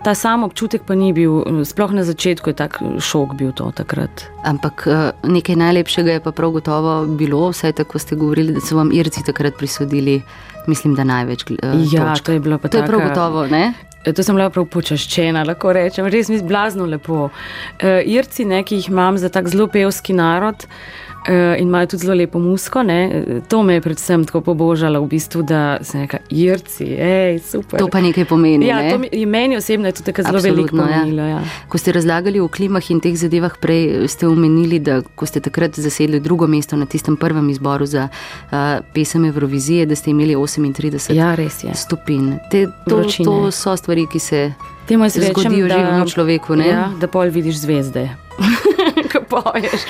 [0.04, 4.28] ta sam občutek pa ni bil, sploh na začetku je tak šok bil to takrat.
[4.48, 8.80] Ampak eh, nekaj najlepšega je pa prav gotovo bilo, vsaj tako ste govorili, da so
[8.80, 10.22] vam Irci takrat prisodili.
[10.68, 11.44] Mislim, da največ.
[11.50, 11.56] Uh,
[11.90, 12.26] ja, točk.
[12.26, 12.72] to je bilo pa tako.
[12.72, 13.74] To taka, je prav gotovo, ne?
[14.06, 17.28] Eh, to sem bila prav počaščena, lahko rečem, res mi je blazno lepo.
[17.28, 22.06] Uh, Irci, ne, ki jih imam za tak zelo pevski narod, uh, in imajo tudi
[22.06, 22.84] zelo lepo musko.
[22.84, 23.24] Ne?
[23.48, 27.80] To me je predvsem tako pobožalo, v bistvu, da se nekaj irci, hej, super.
[27.80, 28.68] To pa nekaj pomeni.
[28.68, 28.92] Ja, ne?
[28.92, 30.84] to mi, meni osebno je tudi zelo veliko ja.
[30.84, 31.24] pomenilo.
[31.24, 31.30] Ja.
[31.30, 31.42] Ja.
[31.68, 35.80] Ko ste razlagali o klimah in teh zadevah, prej ste omenili, da ko ste takrat
[35.80, 38.58] zasedli drugo mesto na tistem prvem izboru za uh,
[38.94, 41.36] pesem Eurovizije, da ste imeli 38 ja,
[41.76, 42.34] stopinj.
[42.52, 44.52] Te, to, to so stvari, ki se.
[44.88, 46.56] Temu se zgodijo živemu človeku.
[46.56, 48.10] Ja, da pol vidiš zvezde.
[49.12, 49.88] ko poješ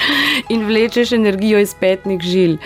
[0.49, 2.58] in vlečeš energijo iz petnih žil.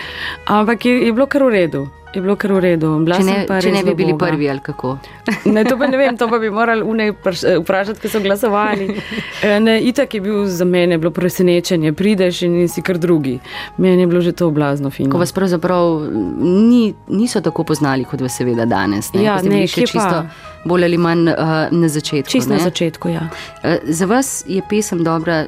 [0.46, 1.86] Ampak je, je bilo kar v redu.
[2.14, 2.92] Je bilo kar v redu.
[3.10, 4.28] Če ne, če ne bi bili Boga.
[4.30, 4.98] prvi ali kako.
[5.54, 8.86] Ne, to pa ne vem, to pa bi morali vprašati, ki so glasovali.
[9.44, 13.34] E, ne, itak je bil za mene bilo presenečenje, prideš in si kar drugi.
[13.76, 15.10] Meni je bilo že to oblazno fino.
[15.12, 16.06] Ko vas pravzaprav
[16.40, 19.10] ni, niso tako poznali, kot vas seveda danes.
[19.12, 20.22] Ne, ja, ne, še čisto
[20.64, 22.30] bolj ali manj uh, na začetku.
[22.30, 23.28] Čisto na začetku, ja.
[23.60, 25.44] Uh, za vas je pesem dobra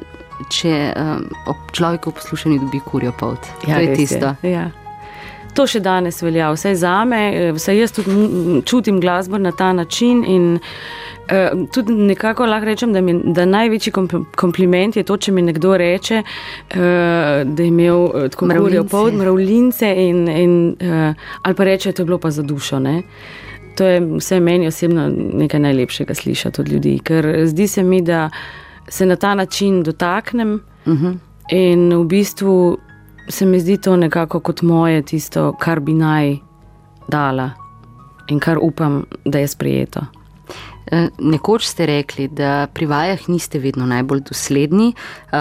[0.49, 3.49] če um, ob človeku poslušanju dobi kurjo pot.
[3.67, 4.35] Ja, to je tisto.
[4.41, 4.51] Je.
[4.51, 4.67] Ja.
[5.57, 9.71] To še danes velja, vse za me, eh, vse jaz tudi čutim glasbo na ta
[9.73, 10.21] način.
[10.27, 10.59] In,
[11.31, 13.93] uh, tudi nekako lahko rečem, da, mi, da največji
[14.37, 16.77] kompliment je to, če mi nekdo reče, uh,
[17.41, 22.05] da je imel tako kurjo pot, mravljince, in, in, uh, ali pa reče, da je
[22.05, 22.79] bilo pa za dušo.
[22.79, 23.01] Ne?
[23.77, 28.29] To je vse meni osebno nekaj najlepšega slišati od ljudi, ker zdi se mi, da
[28.89, 30.61] se na ta način dotaknem.
[30.85, 31.05] Uh mhm.
[31.05, 31.17] -huh.
[31.49, 32.77] In v bistvu
[33.29, 36.37] se mi zdi to nekako kot moje, tisto, kar bi naj
[37.07, 37.51] dala
[38.27, 40.01] in kar upam, da je sprijeto.
[40.91, 44.93] E, nekoč ste rekli, da pri vajah niste vedno najbolj dosledni,
[45.31, 45.39] uh,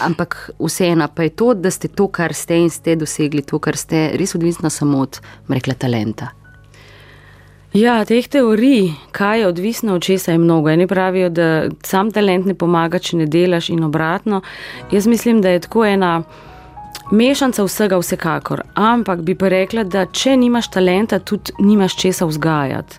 [0.00, 3.76] ampak vseeno pa je to, da ste to, kar ste in ste dosegli, to, kar
[3.76, 6.30] ste, res odvisno samo od, rekla, talenta.
[7.76, 10.70] Ja, teh teorij, kaj je odvisno od česa, je mnogo.
[10.70, 14.40] Eni pravijo, da sam talent ne pomaga, če ne delaš in obratno.
[14.92, 16.22] Jaz mislim, da je tako ena
[17.12, 18.62] mešanica vsega, vsekakor.
[18.74, 22.96] Ampak bi pa rekla, da če nimaš talenta, tudi nimaš česa vzgajati.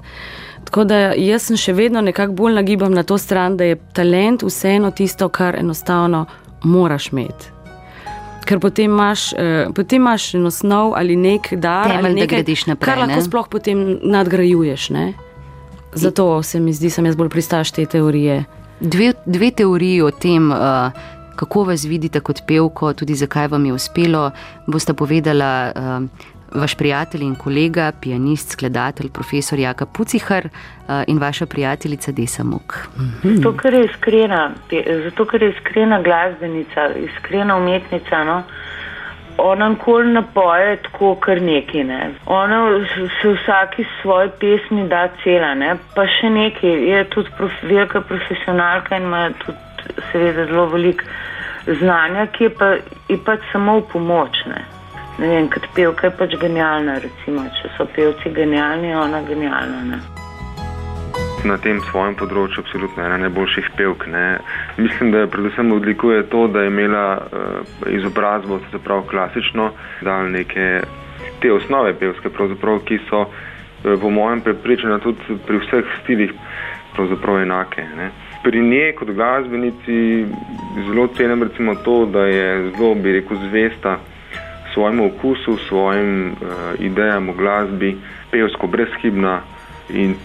[0.69, 4.45] Tako da jaz sem še vedno nekako bolj nagibam na to stran, da je talent
[4.45, 6.25] vseeno tisto, kar enostavno
[6.63, 7.56] moraš imeti.
[8.47, 12.37] Ker potem imaš, uh, potem imaš eno snov ali nek dar, Temelj, ali da nekaj,
[12.37, 13.25] gradiš naprej, kar lahko ne?
[13.25, 14.89] sploh potem nadgrajuješ.
[14.95, 15.05] Ne?
[15.93, 18.43] Zato se mi zdi, sem jaz bolj pristaš te teorije.
[18.79, 20.91] Dve, dve teoriji o tem, uh,
[21.35, 24.31] kako vas vidite kot pevko, tudi zakaj vam je uspelo,
[24.67, 26.27] boste povedala uh,
[26.59, 32.73] vaš prijatelj in kolega, pianist, skladatelj, profesor Jaka Pucihar uh, in vaša prijateljica Desa Muk.
[33.23, 34.51] Zato, ker je iskrena,
[35.03, 38.23] zato, ker je iskrena glasbenica, iskrena umetnica.
[38.23, 38.43] No?
[39.37, 41.83] Ona nikoli ne poje tako, kar neki.
[41.83, 42.11] Ne?
[42.25, 42.85] Ona
[43.21, 45.75] se vsaki svoji pesmi da cela, ne?
[45.95, 46.73] pa še nekaj.
[46.89, 49.57] Je tudi prof, velika profesionalka in ima tudi,
[50.11, 51.05] seveda, zelo veliko
[51.79, 52.71] znanja, ki je pa,
[53.09, 54.41] je pač samo v pomoč.
[54.49, 54.65] Ne?
[55.17, 56.99] Ne vem, kot pevka je pač genialna.
[57.01, 59.83] Recimo, če so pevci genialni, je ona genialna.
[59.91, 60.01] Ne?
[61.45, 64.07] na tem svojem področju absolutno ena najboljših pevk.
[64.11, 64.25] Ne.
[64.81, 69.69] Mislim, da je predvsem odlikuje to, da je imela uh, izobrazbo, se pravi klasično,
[70.05, 70.67] dal neke
[71.41, 72.31] te osnove pevske,
[72.89, 76.33] ki so uh, po mojem prepričanju tudi pri vseh stilih
[76.97, 77.83] enake.
[77.95, 78.09] Ne.
[78.43, 80.25] Pri njej kot glasbenici
[80.87, 81.45] zelo cenim
[81.85, 83.99] to, da je zelo, bi rekel, zvesta
[84.77, 86.37] svojemu okusu, svojim uh,
[86.79, 87.97] idejam o glasbi,
[88.31, 89.41] pevsko brezhibna.
[89.89, 90.15] In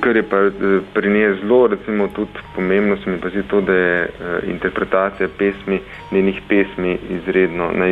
[0.00, 3.60] kar je pa eh, pri njej zelo, recimo, tudi pomembno, se mi pa zdi to,
[3.60, 5.80] da je eh, interpretacija pesmi,
[6.12, 7.86] njenih pesmi izredno, na,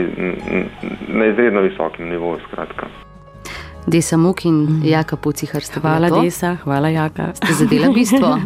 [1.09, 2.39] na izredno visokem nivoju.
[2.49, 2.87] Skratka.
[3.87, 6.11] Desa Muk in Jaka Pucihar sta Hvala?
[6.23, 7.35] Desa, hvala, Jaka.
[7.35, 8.39] Ste zadela bistvo.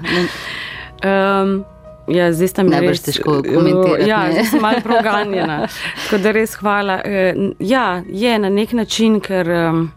[0.96, 1.64] Um,
[2.08, 4.32] ja, zdaj sta mi Najbrž težko komentirati, Ja, ne.
[4.32, 5.66] zdaj sem malo proganjena.
[6.04, 7.00] Tako da res hvala.
[7.04, 9.50] Eh, Ja, je na nek način, ker.
[9.50, 9.90] Um,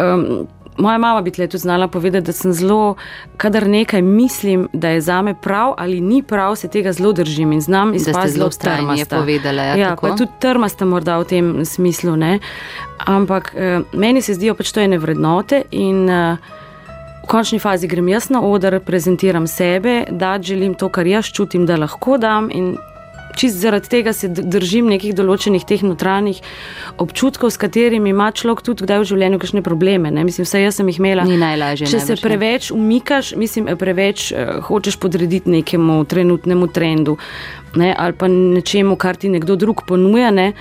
[0.00, 0.46] um,
[0.80, 2.94] Moja mama bi tle tudi znala povedati, da sem zelo,
[3.36, 7.52] kadar nekaj mislim, da je za me prav ali ni prav, se tega zelo držim
[7.52, 9.18] in znam ste izpasti zelo trmasta.
[9.18, 12.16] povedala, ja, ja pa tudi trmasta morda v tem smislu.
[12.16, 12.38] Ne?
[12.98, 16.36] Ampak eh, meni se zdijo pač to ene vrednote in v
[17.30, 21.76] končni fazi grem jaz na oder, prezentiram sebe, da želim to, kar jaz čutim, da
[21.78, 22.50] lahko dam.
[22.50, 22.74] In
[23.36, 26.40] čist zaradi tega se držim nekih določenih teh notranjih
[27.00, 30.10] občutkov, s katerimi ima človek tudi kdaj v življenju kakšne probleme.
[30.10, 30.24] Ne?
[30.26, 31.24] Mislim, vse jaz sem jih imela.
[31.28, 32.26] Ni najlažje, Če se najbrž, ne.
[32.26, 37.16] preveč umikaš, mislim, eh, preveč uh, hočeš podrediti nekemu trenutnemu trendu.
[37.76, 40.30] Ne, ali pa nečemu, kar ti nekdo drug ponuja.
[40.30, 40.52] Ne.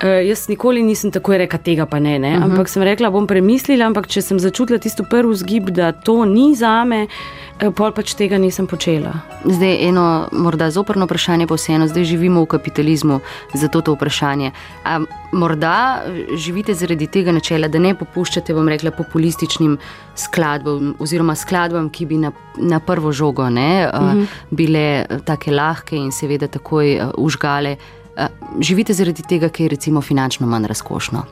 [0.00, 2.36] Uh, jaz nikoli nisem tako rekel, tega pa ne, ne.
[2.36, 2.44] Uh -huh.
[2.44, 6.54] Ampak sem rekla, bom premislila, ampak če sem začutila tisto prvi vzgib, da to ni
[6.54, 9.12] za me, uh, pol pač tega nisem počela.
[9.44, 13.20] Zdaj eno morda zoprno vprašanje, pa vseeno, zdaj živimo v kapitalizmu,
[13.54, 14.50] zato to vprašanje.
[14.84, 15.00] A
[15.34, 16.02] morda
[16.36, 19.76] živite zaradi tega načela, da ne popuščate, bom rekla, populističnim
[20.18, 24.26] skladbam oziroma skladbam, ki bi na, na prvo žogo ne, uh -huh.
[24.50, 27.76] bile tako lahke in seveda takoj uh, užgale.
[28.16, 28.26] Uh,
[28.60, 31.24] živite zaradi tega, ker je recimo finančno manj razkošno.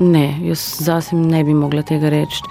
[0.00, 2.42] Ne, jaz zase ne bi mogla tega reči.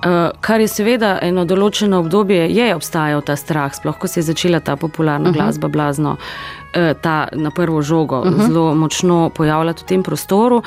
[0.00, 4.30] Uh, kar je seveda eno določeno obdobje, je obstajal ta strah, sploh ko se je
[4.30, 5.36] začela ta popularna uh -huh.
[5.36, 8.46] glasba, blazno, uh, ta na prvo žogo, uh -huh.
[8.46, 10.64] zelo močno pojavljati v tem prostoru, uh,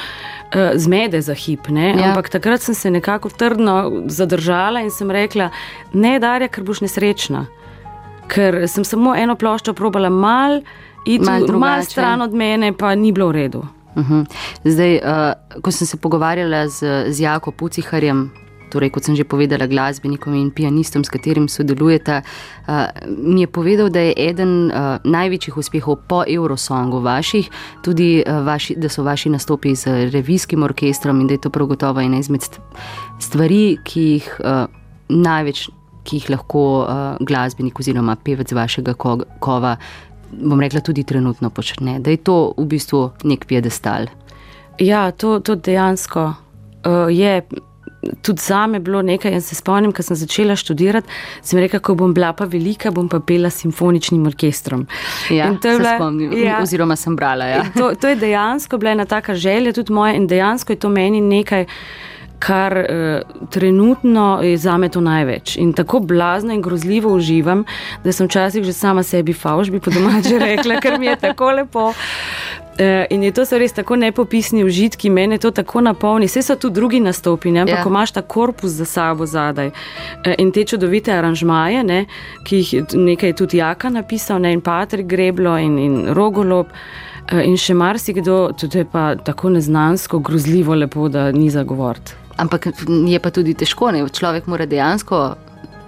[0.75, 1.67] zmede za hip.
[1.67, 1.95] Ne?
[1.97, 2.09] Ja.
[2.09, 5.49] Ampak takrat sem se nekako trdno zadržala in sem rekla:
[5.93, 7.45] ne, Darja, ker boš nesrečna.
[8.27, 10.61] Ker sem samo eno ploščo probala mal,
[11.05, 13.65] iti mal, mal stran od mene, pa ni bilo v redu.
[13.95, 14.25] Uhum.
[14.63, 18.31] Zdaj, uh, ko sem se pogovarjala z, z Jako Puciharjem,
[18.73, 23.91] torej kot sem že povedala, glasbenikom in pianistom, s katerim sodelujete, uh, mi je povedal,
[23.93, 27.49] da je eden uh, največjih uspehov po Eurosongu vaših,
[27.85, 31.69] tudi uh, vaši, da so vaši nastopi z revijskim orkestrom in da je to prav
[31.71, 32.61] gotovo ena izmed st-
[33.21, 34.65] stvari, ki jih uh,
[35.09, 35.69] največ.
[36.03, 39.77] Ki jih lahko uh, glasbenik oziroma pevec vašega ko kova,
[40.35, 41.93] bom rekla, tudi trenutno počne.
[42.03, 44.09] Da je to v bistvu nek piedestal.
[44.83, 47.41] Ja, to, to dejansko uh, je.
[48.21, 51.07] Tudi za me bilo nekaj, in se spomnim, ko sem začela študirati,
[51.41, 54.87] sem rekla, ko bom bila pa velika, bom pa pela s simfoničnim orkestrom.
[55.29, 56.59] Ja, In to je se bila- spomnim, ja.
[56.61, 57.45] oziroma sem brala.
[57.45, 57.63] Ja.
[57.73, 61.21] To, to je dejansko bila ena taka želja, tudi moja, in dejansko je to meni
[61.21, 61.65] nekaj,
[62.39, 65.57] kar uh, trenutno je za me to največ.
[65.57, 67.63] In tako blazno in grozljivo uživam,
[68.03, 71.51] da sem včasih že sama sebi fauš, bi po domače rekla, ker mi je tako
[71.51, 71.93] lepo.
[72.73, 76.25] Uh, in je to so res tako nepopisni užitki, mene to tako napolni.
[76.25, 77.59] Vse so tu drugi nastopi, ne?
[77.61, 77.83] ampak Ja.
[77.83, 79.67] ko imaš ta korpus za sabo zadaj
[80.25, 82.05] eh, in te čudovite aranžmaje, ne?
[82.43, 84.53] ki jih nekaj je tudi Jaka napisal, ne?
[84.53, 86.67] in Patrik Greblo in, in Rogolob.
[87.31, 92.11] eh, In še marsikdo, tudi je pa tako neznansko, grozljivo lepo, da ni za govoriti.
[92.37, 92.67] Ampak
[93.07, 94.09] je pa tudi težko, ne?
[94.09, 95.35] človek mora dejansko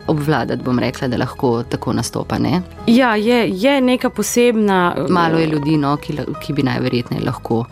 [0.08, 2.38] obvladati, bom rekla, da lahko tako nastopa.
[2.40, 2.62] Ne?
[2.88, 4.96] Ja, je, je neka posebna.
[5.10, 7.66] Malo je ljudi, no, ki, ki bi najverjetneje lahko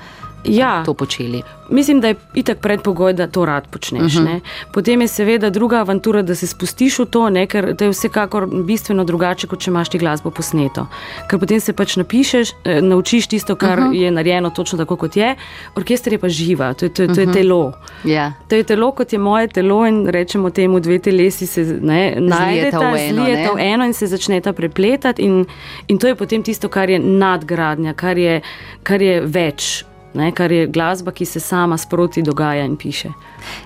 [0.45, 0.83] Ja.
[0.83, 1.41] to počeli.
[1.69, 4.15] Mislim, da je itak predpogoj, da to rad počneš.
[4.15, 4.27] Uh Mhm.
[4.27, 4.39] -huh.
[4.73, 7.47] Potem je seveda druga avantura, da se spustiš v to, ne?
[7.47, 10.87] ker to je vsekakor bistveno drugače, kot če imaš ti glasbo posneto.
[11.27, 13.87] Ker potem se pač napišeš, eh, naučiš tisto, kar uh Mhm.
[13.87, 13.95] -huh.
[13.95, 15.35] je narejeno točno tako, kot je.
[15.75, 17.33] Orkester je pa živa, to je, to je, to je Mhm.
[17.33, 17.73] telo.
[18.03, 18.33] Ja.
[18.47, 22.79] To je telo, kot je moje telo, in rečemo temu, dve telesi se ne, najdeta,
[22.81, 23.55] v eno, zlijeta ne?
[23.55, 25.21] v eno in se začneta prepletati.
[25.21, 25.45] In,
[25.87, 28.41] in to je potem tisto, kar je nadgradnja, kar je,
[28.83, 33.09] kar je več, ne, kar je glasba, ki se sama sproti dogaja in piše.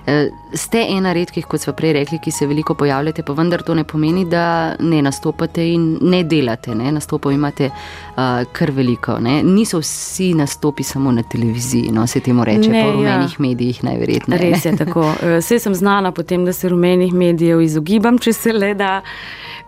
[0.07, 3.73] Eh, Ste ena redkih, kot smo prej rekli, ki se veliko pojavljate, pa vendar to
[3.75, 6.75] ne pomeni, da ne nastopate in ne delate.
[6.75, 6.91] Ne?
[6.91, 9.19] Nastopov imate uh, kar veliko.
[9.19, 9.41] Ne?
[9.43, 12.93] Niso vsi nastopi samo na televiziji, no se temu reče, Ne, po ja.
[12.95, 14.41] rumenih medijih najverjetneje.
[14.41, 15.13] Res je tako.
[15.41, 19.01] Saj sem znana potem, da se rumenih medijev izogibam, če se le da.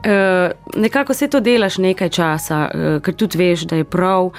[0.04, 4.30] Eh, Nekako se to delaš nekaj časa, eh, ker tudi veš, da je prav.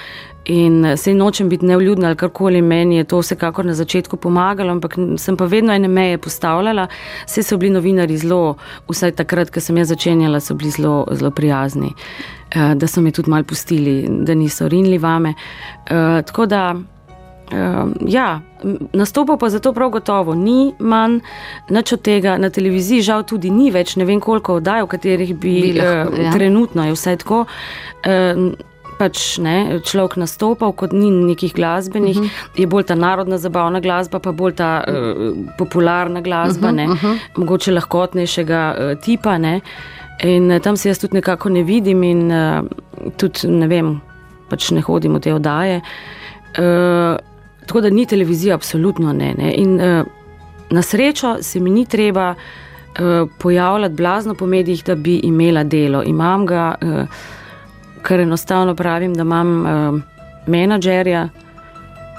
[0.45, 4.95] In se nočem biti nevljudna ali karkoli, meni je to vsekakor na začetku pomagalo, ampak
[5.17, 6.87] sem pa vedno ene meje postavljala.
[7.27, 8.55] Vse so bili novinari zelo,
[8.89, 11.93] vsaj takrat, ko sem jaz začenjala, so bili zelo, zelo prijazni,
[12.51, 15.33] eh, da so me tudi mal pustili, da niso rinili vame.
[15.85, 16.75] Eh, Tako da
[18.07, 21.19] ja, m, nastopov pa zato prav gotovo ni manj,
[21.69, 25.35] nič od tega na televiziji, žal tudi ni več, ne vem koliko oddaj, v katerih
[25.35, 26.31] bi, Bi lahko, eh, ja.
[26.31, 27.45] trenutno je vse tako.
[29.01, 32.29] Pač ne, človek nastopal, kot ni nekih glasbenih, uh Mhm.
[32.29, 32.59] -huh.
[32.61, 37.03] je bolj ta narodna zabavna glasba, pa bolj ta uh, popularna glasba, uh Mhm, -huh,
[37.13, 39.37] ne, mogoče lahkotnejšega uh, tipa.
[39.37, 39.59] Ne.
[40.23, 42.65] In uh, tam se jaz tudi nekako ne vidim, in uh,
[43.17, 44.01] tudi ne vem,
[44.49, 45.81] pač ne hodim v te oddaje.
[46.59, 47.17] Uh,
[47.65, 49.33] tako da ni televizija, absolutno ne.
[49.37, 49.53] ne.
[49.53, 50.05] In uh,
[50.69, 56.03] na srečo se mi ni treba uh, pojavljati blazno po medijih, da bi imela delo.
[56.03, 56.89] Imam ga, uh,
[58.01, 60.01] kar enostavno pravim, da imam uh,
[60.47, 61.29] menedžerja.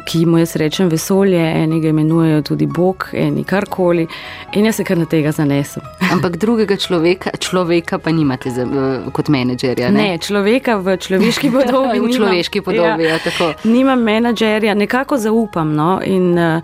[0.05, 4.07] Ki mu jaz rečem vesolje, eni ga imenujejo tudi Bog, eni karkoli,
[4.53, 5.83] in jaz se kar na tega zanesem.
[6.13, 9.91] Ampak drugega človeka, človeka pa nimate za, eh, kot menedžerja.
[9.95, 12.01] Ne, Ne, človeka v človeški podobi.
[12.01, 12.13] v nimam.
[12.19, 13.05] človeški podobi.
[13.05, 13.19] Ja.
[13.23, 13.53] tako.
[13.65, 15.71] Nimam menedžerja, nekako zaupam.
[15.75, 16.63] No, in, uh,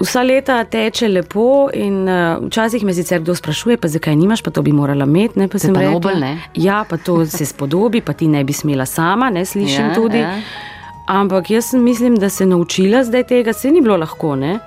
[0.00, 4.50] Vsa leta teče lepo, in uh, včasih me sicer kdo sprašuje, pa zakaj nimaš, pa
[4.50, 5.38] to bi morala imeti.
[5.38, 6.32] Ne, pa sem rekla, nobel, ne?
[6.54, 10.18] ja, pa to se spodobi, pa ti ne bi smela sama, ne slišim Ja, tudi.
[10.18, 10.34] ja.
[11.06, 14.36] Ampak jaz mislim, da se naučila zdaj tega, se ni bilo lahko.
[14.36, 14.58] Ne?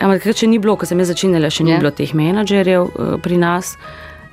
[0.00, 1.78] Ampak če ni bilo, ko sem jaz začenjala, še ni Ja.
[1.78, 3.76] bilo teh menedžerjev uh, pri nas.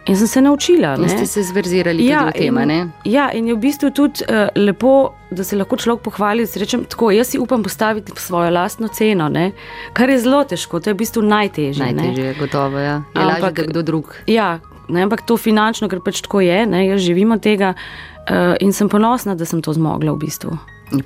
[0.08, 0.96] In sem se naučila.
[0.96, 1.10] In ne.
[1.10, 4.48] ste se zverzirali ja, tudi v tem, in, ja, in je v bistvu tudi uh,
[4.56, 6.44] lepo, da se lahko človek pohvali.
[6.44, 9.52] da si Rečem, tako, jaz si upam postaviti svojo lastno ceno, ne?
[9.94, 11.94] kar je zelo težko, to je v bistvu najtežje.
[11.94, 13.04] Najtežje je gotovo, ja.
[13.16, 14.16] Je lažje, Ampak- da kdo drug.
[14.28, 18.56] Ja, ne, ampak to finančno, ker pač tako je, ne, jaz živim od tega uh,
[18.60, 20.58] in sem ponosna, da sem to zmogla v bistvu.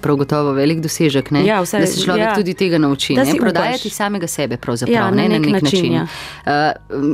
[0.02, 1.46] Prav gotovo velik dosežek, ne?
[1.46, 2.36] Ja, vsaj- da se človek ja.
[2.36, 3.16] tudi tega nauči.
[3.16, 3.26] Ne?
[3.40, 3.96] Prodajati upaš.
[3.96, 5.28] samega sebe, pravzaprav, Ja, ne?
[5.30, 6.06] na nek način, ja.
[6.46, 6.74] Uh,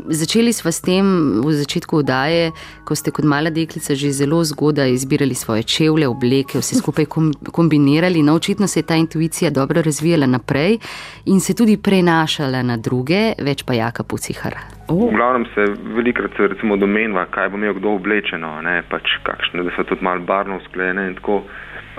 [0.09, 1.05] začeli smo s tem
[1.41, 2.51] v začetku oddaje,
[2.85, 7.33] ko ste kot mala deklica že zelo zgodaj izbirali svoje čevlje, obleke, vse skupaj kom,
[7.51, 8.23] kombinirali.
[8.23, 10.77] No, očitno se je ta intuicija dobro razvijala naprej
[11.25, 14.55] in se tudi prenašala na druge, več pa jaka pucihar.
[14.89, 15.61] V glavnem se
[15.95, 20.03] velikrat se recimo domenva, kaj bo imel kdo oblečeno, ne, pač kakšne, da so tudi
[20.03, 21.43] malo barno usklajene in tako.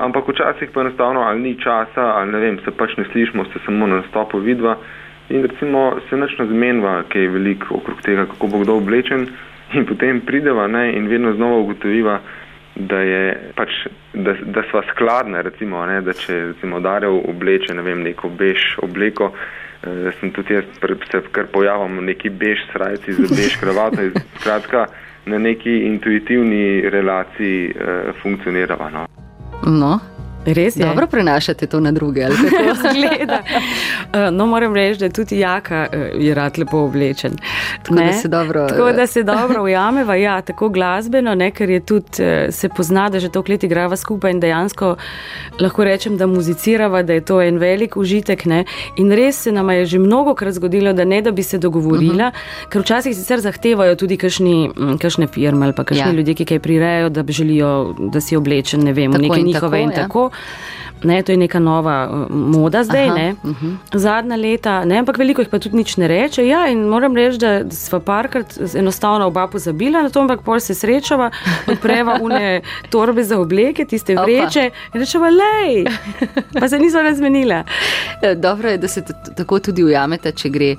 [0.01, 3.61] Ampak včasih pa enostavno ali ni časa, ali ne vem, se pač ne slišimo, se
[3.67, 4.79] samo na nastopu vidva
[5.31, 9.29] in recimo se nič ne zmenva, kaj je veliko okrog tega, kako bo kdo oblečen
[9.75, 12.19] in potem prideva ne, in vedno znova ugotoviva,
[12.75, 13.71] da je pač,
[14.15, 18.81] da, da sva skladna, recimo, ne, da če recimo Darjev obleče, ne vem, neko bež
[18.83, 19.31] obleko,
[19.85, 20.67] eh, sem tudi jaz
[21.13, 24.87] se kar pojavim v neki bež srajci z bež kravato in skratka
[25.27, 28.91] na neki intuitivni relaciji eh, funkcionirava.
[28.91, 29.07] No.
[29.63, 30.10] 嗯，喏。
[30.47, 30.85] Res je.
[30.85, 32.25] dobro prenašate to na druge.
[32.25, 32.75] ali kako?
[32.85, 33.43] Zgleda.
[34.13, 37.33] Eh, No, moram reči, da tudi Jaka eh, je rad lepo oblečen.
[37.83, 38.13] Tako da Ne?
[38.13, 42.07] se dobro, Tako da eh, se dobro ujameva, ja, tako glasbeno, ne, ker je tudi
[42.51, 44.97] se pozna, da že toliko let igrava skupaj in dejansko
[45.61, 48.45] lahko rečem, da muzicirava, da je to en velik užitek.
[48.45, 48.65] Ne?
[48.97, 52.01] In res se nam je že mnogo krat zgodilo, da ne da bi se dogovorila,
[52.01, 52.21] uh Mhm.
[52.21, 52.69] -huh.
[52.69, 56.07] ker včasih sicer zahtevajo tudi kakšni, mm, kakšne firme ali pa kakšni Ja.
[56.07, 56.13] ja.
[56.13, 57.71] ljudje, ki kaj prirejajo, da bi želijo,
[58.01, 60.30] da si oblečen, ne vem, v Tako neke in njihove tako, in ja.
[60.31, 60.79] Tako.
[61.03, 63.35] Ne, to je neka nova uh, moda zdaj, Aha, ne,
[63.93, 66.45] zadnja leta, ne, ampak veliko jih pa tudi nič ne reče.
[66.47, 70.75] Ja, in moram reči, da sva parkrat enostavno oba pozabila na to, ampak pol se
[70.75, 71.31] srečava,
[71.69, 72.61] odpreva une
[72.91, 74.27] torbe za obleke, tiste Opa.
[74.29, 75.87] vreče in rečeva, lej,
[76.53, 77.65] pa se nisva razmenila.
[78.47, 79.05] Dobro je, da se
[79.37, 80.75] tako tudi ujamete, če gre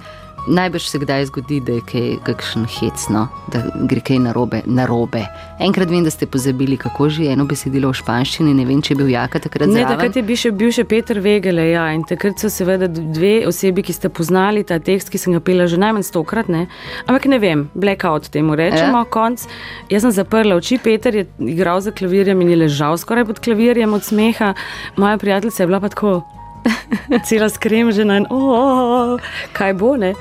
[0.47, 5.21] Najbrž se kdaj zgodi, da je kaj, kakšen hecno, da gre kaj narobe, narobe.
[5.61, 8.93] Enkrat vem, da ste pozabili, kako že je eno besedilo v španščini, ne vem, če
[8.93, 9.93] je bil jaka takrat Ne, zraven.
[9.93, 13.85] takrat je bil še, bil še Peter Vegele, ja, in takrat so seveda dve osebi,
[13.85, 16.65] ki ste poznali ta tekst, ki sem ga pela že najmanj stokrat, ne.
[17.05, 19.09] Ampak ne vem, blackout temu rečemo, ja.
[19.13, 19.45] konc.
[19.93, 23.93] Jaz sem zaprla oči, Peter je igral za klavirjem in je ležal skoraj pod klavirjem
[23.93, 24.55] od smeha,
[24.97, 26.40] moja prijateljica je bila pa tako.
[27.27, 29.19] Cela skremžena in oh,
[29.53, 30.13] kaj bo ne.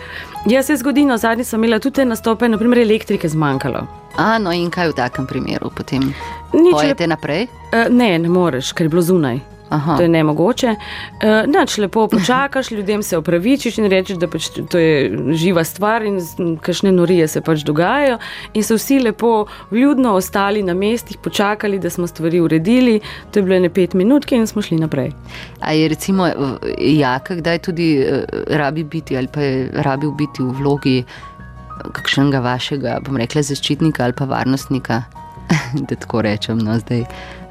[0.49, 3.85] Jaz se zgodi, no zadnji sem imela tudi nastope, naprimer elektrike zmanjkalo.
[4.17, 6.11] A, no in kaj v takem primeru potem?
[6.53, 7.47] Nič Pojete naprej?
[7.71, 9.41] Uh, ne, ne moreš, ker je bilo zunaj.
[9.71, 9.97] Aha.
[9.97, 10.71] To je nemogoče.
[10.71, 16.03] Uh, Nač lepo počakaš, ljudem se opravičiš in rečeš, da pač to je živa stvar
[16.03, 16.19] in
[16.63, 18.19] kakšne norije se pač dogajajo.
[18.55, 23.01] In so vsi lepo, vljudno ostali na mestih, počakali, da smo stvari uredili.
[23.31, 25.13] To je bilo ne pet minut in smo šli naprej.
[25.61, 26.35] A je recimo eh,
[26.79, 32.41] jaka, kdaj tudi eh, rabi biti ali pa je rabil biti v vlogi eh, kakšnega
[32.41, 35.03] vašega, bom rekla, zaščitnika ali pa varnostnika,
[35.89, 37.05] da tako rečem, no zdaj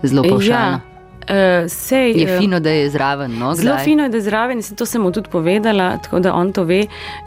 [0.03, 0.88] zelo pavšalno.
[1.29, 3.37] Uh, sej, Je eh, fino, da je zraven.
[3.37, 3.83] No, Zelo kdaj?
[3.83, 6.85] fino je, da je zraven, to sem mu tudi povedala, tako da on to ve.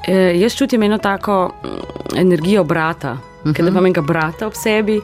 [0.09, 1.69] E, jaz čutim eno tako mm,
[2.19, 3.55] energijo brata, uh -huh.
[3.57, 5.01] ker imam enega brata ob sebi,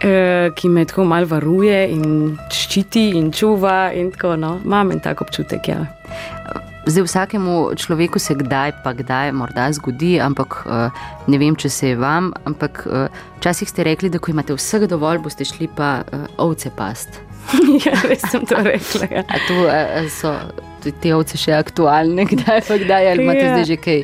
[0.00, 3.92] e, ki me tako malo varuje in ščiti in čuva.
[3.92, 4.60] In tako, no.
[4.64, 5.68] Imam en tak občutek.
[5.68, 5.86] Ja.
[6.86, 10.66] Zdaj, vsakemu človeku se kdaj, pa kdaj morda zgodi, ampak
[11.26, 12.32] ne vem, če se je vam.
[12.44, 12.86] Ampak
[13.38, 17.31] včasih ste rekli, da ko imate vsega dovolj, boste šli pa uh, ovce past.
[17.86, 19.08] ja, res sem to rekla.
[19.10, 19.24] Ja.
[19.28, 20.34] A tu a, a so
[20.82, 23.52] te- ovce še aktualne, kdaj pa kdaj, ali imate Ja.
[23.56, 24.02] zdaj že kaj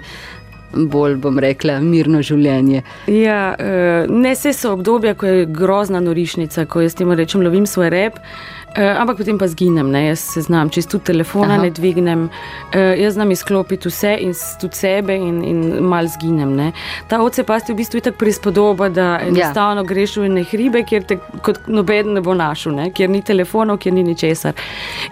[0.93, 2.83] bolj, bom rekla, mirno življenje.
[3.09, 7.65] Ja, eh, ne, vse so obdobja, ko je grozna norišnica, ko jaz temu rečem, lovim
[7.67, 8.19] svoj rep.
[8.21, 10.07] Uh, ampak potem pa zginem, ne?
[10.07, 11.63] jaz se znam, čisto telefona Aha.
[11.63, 16.53] Ne dvignem, uh, jaz znam izklopiti vse in tudi sebe, in, in mal zginem.
[16.57, 16.73] Ne?
[17.09, 19.89] Ta ocepast je v bistvu tako prispodoba, da enostavno ja.
[19.89, 22.91] greš v ene hribe, kjer te kot noben ne bo našel, ne?
[22.93, 24.55] kjer ni telefonov, kjer ni ničesar.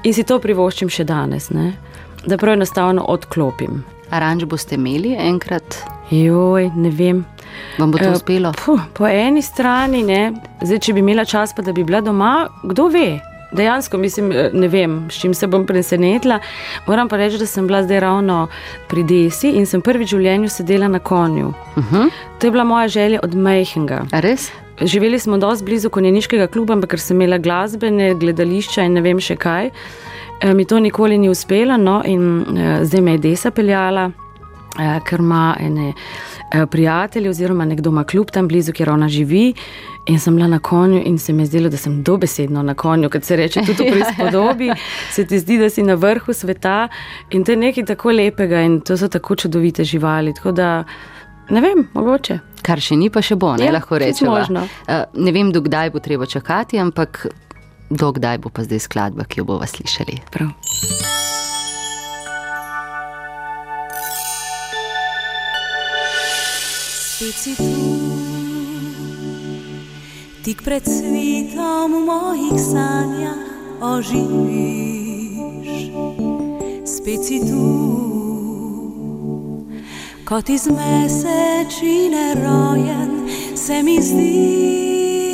[0.04, 1.72] In si to privoščim še danes, ne?
[2.26, 3.84] da prav enostavno odklopim.
[4.10, 5.80] Aranž boste imeli enkrat,
[6.10, 7.24] Joj, ne vem.
[7.78, 8.52] vam bo to Eh, uspelo?
[8.52, 10.32] Puh, po eni strani, ne,
[10.62, 13.18] zdaj, če bi imela čas, pa da bi bila doma, kdo ve.
[13.52, 16.38] Dejansko mislim, eh, ne vem, s čim se bom presenetila.
[16.86, 18.48] Moram pa reči, da sem bila zdaj ravno
[18.88, 21.52] pri desi in sem prvič v življenju sedela na konju.
[21.76, 22.10] Uh -huh.
[22.38, 24.06] To je bila moja želja od majhnega.
[24.12, 24.50] A res?
[24.80, 29.20] Živeli smo dosti blizu konjeniškega kluba, ampak ker sem imela glasbene gledališča in ne vem
[29.20, 29.70] še kaj,
[30.40, 31.76] eh, mi to nikoli ni uspelo.
[31.76, 34.10] No, in eh, zdaj me je desa peljala,
[35.04, 35.92] ker ima ene
[36.52, 39.54] eh, prijatelje, oziroma nekdo ima klub tam blizu, kjer ona živi.
[40.06, 43.10] In sem bila na konju, in se mi je zdelo, da sem dobesedno na konju,
[43.10, 44.70] kot se reče, tudi v prispodobi.
[45.10, 46.88] Se ti zdi, da si na vrhu sveta
[47.30, 50.34] in to je nekaj tako lepega, in to so tako čudovite živali.
[50.34, 50.84] Tako da
[51.50, 52.38] ne vem, mogoče.
[52.62, 54.30] Kar še ni, pa še bo, ne Ja, lahko rečemo.
[54.32, 54.60] možno.
[54.86, 57.26] Uh, ne vem, dokdaj bo treba čakati, ampak
[57.90, 60.18] dokdaj bo pa zdaj skladba, ki jo bomo slišali.
[60.30, 60.50] Prav.
[67.16, 67.64] Spet si tu,
[70.44, 73.40] tik pred svitom v mojih sanjah
[73.80, 75.96] oživiš.
[76.84, 77.72] Spet si tu,
[80.28, 83.24] kot iz mesečine rojen,
[83.56, 85.24] se mi zdiš.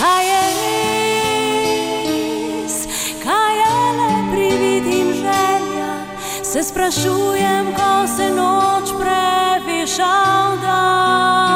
[0.00, 2.88] Kaj je res,
[3.20, 5.92] kaj je le prividim želja,
[6.40, 8.96] se sprašujem, ko se noč
[9.82, 11.51] previšal dan.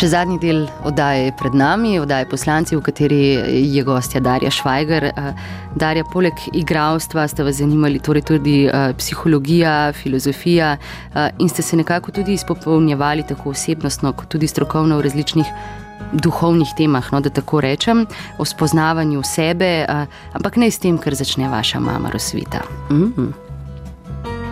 [0.00, 3.18] Še zadnji del oddaje je pred nami, oddaje poslanci, v kateri
[3.68, 5.10] je gostja Darja Švajger.
[5.10, 5.42] Eh,
[5.76, 11.76] Darja, poleg igralstva ste vas zanimali torej tudi eh, psihologija, filozofija eh, in ste se
[11.76, 15.52] nekako tudi izpopolnjevali tako osebnostno, kot tudi strokovno v različnih
[16.16, 18.06] duhovnih temah, no, da tako rečem,
[18.40, 19.84] o spoznavanju sebe,
[20.32, 22.64] ampak ne s tem, kar začne vaša mama Rosvita.
[22.88, 23.49] Mm -hmm.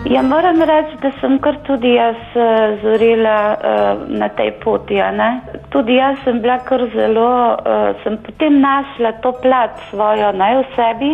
[0.05, 4.95] Ja, moram reči, da sem kar tudi jaz uh, zorila uh, na tej poti.
[5.69, 7.27] Tudi jaz sem bila kar zelo,
[7.59, 11.11] uh, sem potem našla to plat svojo naj v sebi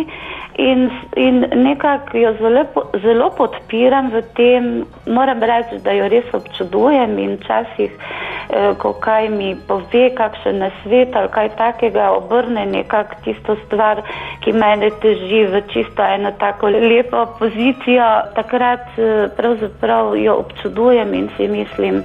[0.58, 2.64] in, in nekako jo zelo,
[3.02, 4.84] zelo podpiram v tem.
[5.06, 11.16] Moram reči, da jo res občudujem in včasih, eh, ko kaj mi pove, kakšen nasvet
[11.16, 14.02] ali kaj takega, obrne nekako tisto stvar,
[14.40, 18.10] ki mene teži v čisto eno tako lepo pozicijo.
[18.34, 22.02] Takrat eh, pravzaprav jo občudujem in si mislim,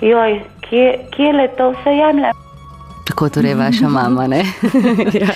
[0.00, 2.43] joj, kje, kje le to vse jemlje.
[3.14, 4.24] Tako torej vaša mama,
[5.22, 5.28] ja.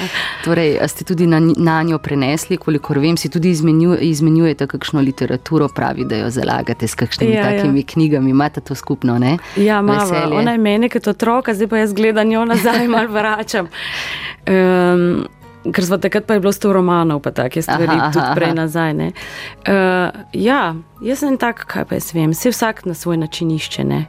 [0.45, 5.68] Torej, ste tudi na, na njo prenesli, kolikor vem, si tudi izmenju, izmenjujete kakšno literaturo,
[5.68, 7.87] pravi, da jo zalagate s kakšnimi Ja, ja, takimi ja.
[7.87, 9.37] knjigami, imate to skupno, ne?
[9.57, 10.35] Ja, mama, Veselje.
[10.35, 13.68] ona je meni kot otroka, zdaj pa jaz gledam njo nazaj, malo vračam.
[14.49, 15.26] Um,
[15.72, 18.35] ker smo takrat pa je bilo sto romanov, pa take stvari, Aha, tudi aha.
[18.35, 18.95] prej nazaj.
[18.95, 19.12] ne.
[19.68, 23.85] Uh, ja, jaz sem tak, kaj pa jaz vem, vse vsak na svoj način išče.
[23.85, 24.07] Ne?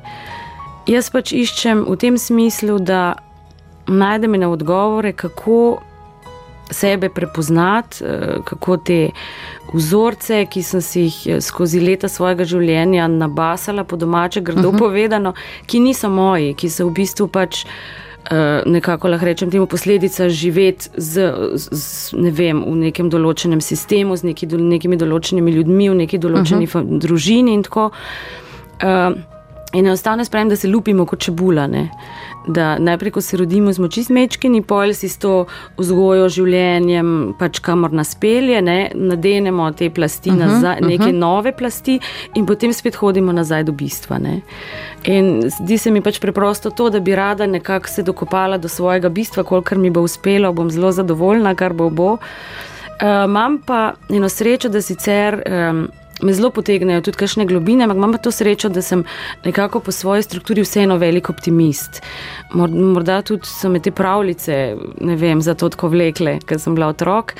[0.89, 3.28] Jaz pač iščem v tem smislu, da
[3.89, 5.79] najdem ene odgovore, kako
[6.71, 9.09] sebe prepoznati, eh, kako te
[9.73, 14.75] vzorce, ki sem si jih eh, skozi leta svojega življenja nabasala, po domače, grdo uh
[14.75, 14.79] -huh.
[14.79, 15.33] povedano,
[15.65, 17.65] ki niso moji, ki so v bistvu pač.
[18.31, 24.15] eh, Nekako lahko rečem, temu posledica živeti z, z, ne vem, v nekem določenem sistemu,
[24.15, 26.99] z neki, nekimi določenimi ljudmi, v neki določeni uh -huh.
[26.99, 27.91] družini in tako.
[28.83, 29.17] Uh,
[29.73, 31.67] in enostavno spremem, da se lupimo kot čebula.
[31.67, 31.89] Ne?
[32.49, 35.45] Da najprej, ko se rodimo, smo čist mečkini, pol si s to
[35.77, 38.77] vzgojo, življenjem, pač kamor nas pelje, ne?
[38.95, 41.19] nadenemo te plasti, uh -huh, nazaj, neke uh -huh.
[41.19, 41.99] nove plasti,
[42.35, 44.17] in potem spet hodimo nazaj do bistva.
[44.17, 44.41] Ne?
[45.03, 49.09] In zdi se mi pač preprosto to, da bi rada nekako se dokopala do svojega
[49.09, 52.11] bistva, kolikor mi bo uspelo, bom zelo zadovoljna, kar bo bo.
[52.13, 55.43] Uh, imam pa eno srečo, da sicer.
[55.45, 55.87] Um,
[56.21, 59.03] Me zelo potegnejo tudi kakšne globine, ampak imam pa to srečo, da sem
[59.45, 62.01] nekako po svoji strukturi vseeno velik optimist.
[62.53, 66.89] Mor- Morda tudi so me te pravljice, ne vem, zato tako vlekle, ker sem bila
[66.91, 67.33] otrok.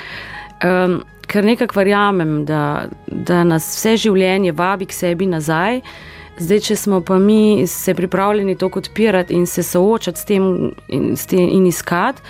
[0.64, 5.82] Um, ker nekako verjamem, da, da nas vse življenje vabi k sebi nazaj.
[6.40, 11.12] Zdaj, če smo pa mi se pripravljeni to odpirati in se soočati s tem in,
[11.20, 12.24] s tem in iskati,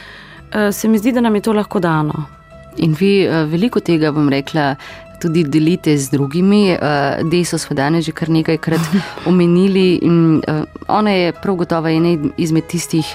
[0.50, 2.26] uh, se mi zdi, da nam je to lahko dano.
[2.78, 4.76] In vi eh, veliko tega, bom rekla,
[5.22, 6.72] tudi delite z drugimi.
[6.72, 6.78] Eh,
[7.32, 8.80] Deso smo danes že kar nekajkrat
[9.30, 10.00] omenili.
[10.02, 13.06] In, eh, ona je prav gotovo ena izmed tistih.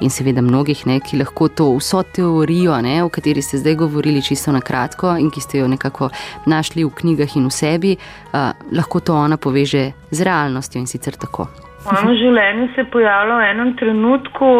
[0.00, 4.22] In seveda mnogih, ne, ki lahko to vso teorijo, ne, o kateri ste zdaj govorili,
[4.22, 6.08] čisto na kratko, in ki ste jo nekako
[6.50, 11.14] našli v knjigah in v sebi, uh, lahko to ona poveže z realnostjo in sicer
[11.14, 11.46] tako.
[11.86, 14.50] Moje življenje se je pojavilo v enem trenutku,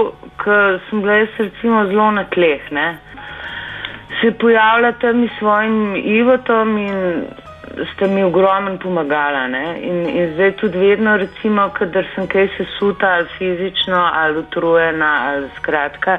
[0.44, 2.70] ko sem bila jaz recimo zelo na tleh.
[2.70, 2.86] Ne?
[4.24, 7.24] Se je pojavila tam s svojim Ivotom in
[7.92, 9.46] sta mi ogromno pomagala.
[9.46, 9.80] ne.
[9.82, 15.50] In, in zdaj tudi vedno, recimo, kadar sem kaj sesuta ali fizično ali utrujena ali
[15.58, 16.18] skratka,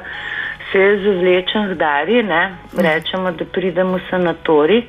[0.72, 2.54] se jaz zavlečem k Darji, ne.
[2.78, 4.82] rečemo, da pridem v sanatorij.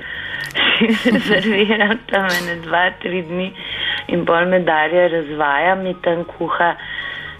[1.02, 3.54] Si rezerviram tam ene dva, tri dni
[4.08, 6.76] in bolj me Darja razvaja, mi tam kuha,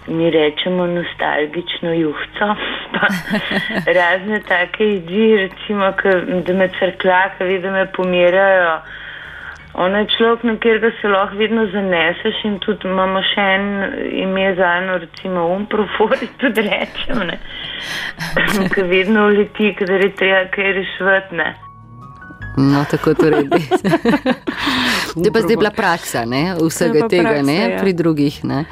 [0.08, 2.54] mi rečemo nostalgično juhco,
[2.92, 3.06] pa
[4.00, 6.14] razne take jedi, recimo, ke,
[6.46, 8.80] da me crkla, ki ve, da me pomirjajo.
[9.78, 13.68] Ona je človek, na katerega se lahko vedno zaneseš in tudi imamo še en
[14.24, 17.38] ime za eno, recimo umprofori, tudi rečem, ne.
[18.74, 21.67] Ki vedno uleti, kadar je treba kaj reševati, ne.
[22.58, 23.48] No, tako torej.
[25.14, 27.78] To je pa zdaj bila praksa ne, vsega tega praksa, ne, ja.
[27.80, 28.44] pri drugih.
[28.44, 28.64] Ne.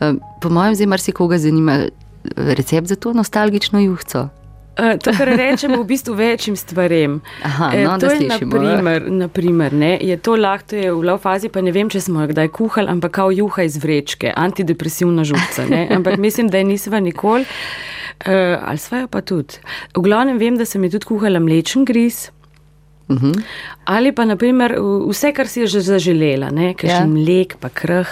[0.00, 1.90] Eh, Po mojem, zdaj marsikoga zanima eh,
[2.34, 4.28] recept za to nostalgično juhco.
[4.72, 7.20] Uh, to, kar rečemo, v bistvu večjim stvarem.
[7.44, 11.02] Aha, Eh, no, to je slišimo, naprimer, naprimer, ne, je to lahko, to je v
[11.04, 14.32] lav fazi, pa ne vem, če smo jo kdaj kuhali, ampak kao juha iz vrečke,
[14.36, 15.68] antidepresivna župca.
[15.68, 19.60] Ne, ampak mislim, da je nisva nikoli, uh, ali sva jo pa tudi.
[19.92, 22.30] V glavnem vem, da sem jo tudi kuhala mlečen gris.
[23.08, 23.42] Uh -huh.
[23.84, 24.76] Ali pa naprimer,
[25.08, 26.98] vse, kar si je že zaželela, kaj Ja.
[26.98, 28.08] še mlek, pa krh,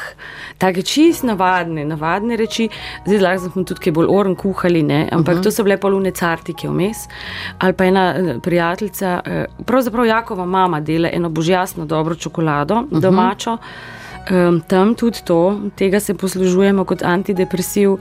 [0.58, 2.68] take čist navadne, navadne reči.
[3.06, 5.08] Zdaj lahko smo tudi kaj bolj oren kuhali, ne?
[5.12, 5.40] ampak uh Mhm.
[5.40, 5.42] -huh.
[5.42, 6.96] to so bile polune cartike vmes.
[7.58, 12.80] Ali pa ena eh, prijateljica, eh, pravzaprav Jakova mama dela eno božjasno dobro čokolado, uh
[12.90, 13.00] -huh.
[13.00, 13.56] domačo.
[14.30, 17.90] Um, tam tudi to, tega se poslužujemo kot antidepresiv.
[17.90, 17.98] Uh,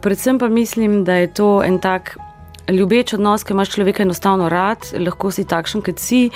[0.00, 2.16] predvsem pa mislim, da je to en tak.
[2.68, 6.28] Ljubeč odnos, ki imaš človeka enostavno rad, lahko si takšen, kot si,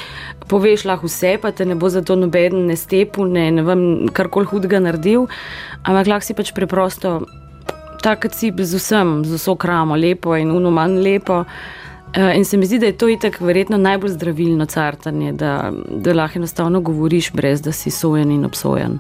[0.51, 4.49] poveš lahko vse, pa te ne bo zato noben ne stepil, ne, ne vem, karkoli
[4.51, 5.29] hudega naredil,
[5.85, 7.21] ampak lahko si pač preprosto
[8.05, 11.45] tak, kot si z vsem, z vso kramo, lepo in uno manj lepo.
[12.15, 16.13] Eh, In se mi zdi, da je to itak verjetno najbolj zdravilno cartanje, da, da
[16.13, 18.99] lahko enostavno govoriš, brez da si sojen in obsojen.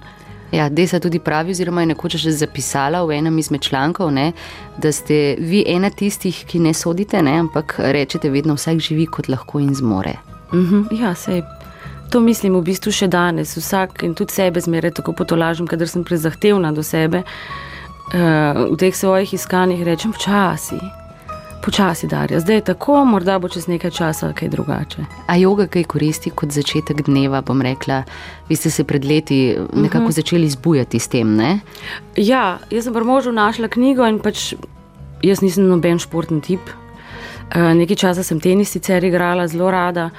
[0.54, 4.32] Ja, Desa tudi pravi, oziroma je nekoč že zapisala v enem izmed člankov, ne,
[4.78, 9.28] da ste vi ena tistih, ki ne sodite, ne, ampak rečete vedno, vsak živi kot
[9.28, 10.14] lahko in zmore.
[10.52, 11.42] Mhm, ja, sej.
[12.14, 13.56] To mislim v bistvu še danes.
[13.58, 17.24] Vsak in tudi sebe zmeraj tako potolažim, kadar sem prezahtevna do sebe.
[18.14, 20.78] Uh, v teh svojih iskanjih rečem počasi,
[21.64, 22.40] počasi, Darja.
[22.40, 25.04] Zdaj je tako, morda bo čez nekaj časa kaj drugače.
[25.26, 28.02] A joga kaj koristi kot začetek dneva, bom rekla,
[28.48, 31.58] vi ste se pred leti nekako začeli zbujati s tem, ne?
[32.16, 34.52] Ja, jaz sem pri možu našla knjigo in pač
[35.24, 36.72] jaz nisem noben športni tip.
[37.54, 40.10] Uh, nekaj časa sem tenis sicer igrala, zelo rada.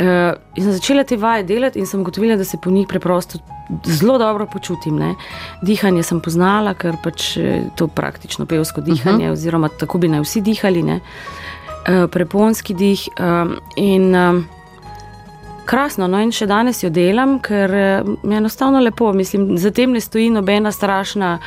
[0.00, 3.38] Uh, in sem začela te vaje delati in sem ugotovila, da se po njih preprosto
[3.84, 4.96] zelo dobro počutim.
[4.96, 5.14] Ne.
[5.62, 9.32] Dihanje sem poznala, ker pač eh, to praktično pevsko dihanje, uh -huh.
[9.32, 11.00] oziroma tako bi naj vsi dihali, ne.
[11.88, 13.08] uh, preponski dih.
[13.20, 14.46] Um, in um,
[15.66, 19.12] krasno, no in še danes jo delam, ker eh, je enostavno lepo.
[19.12, 21.38] Mislim, za tem ne stoji nobena strašna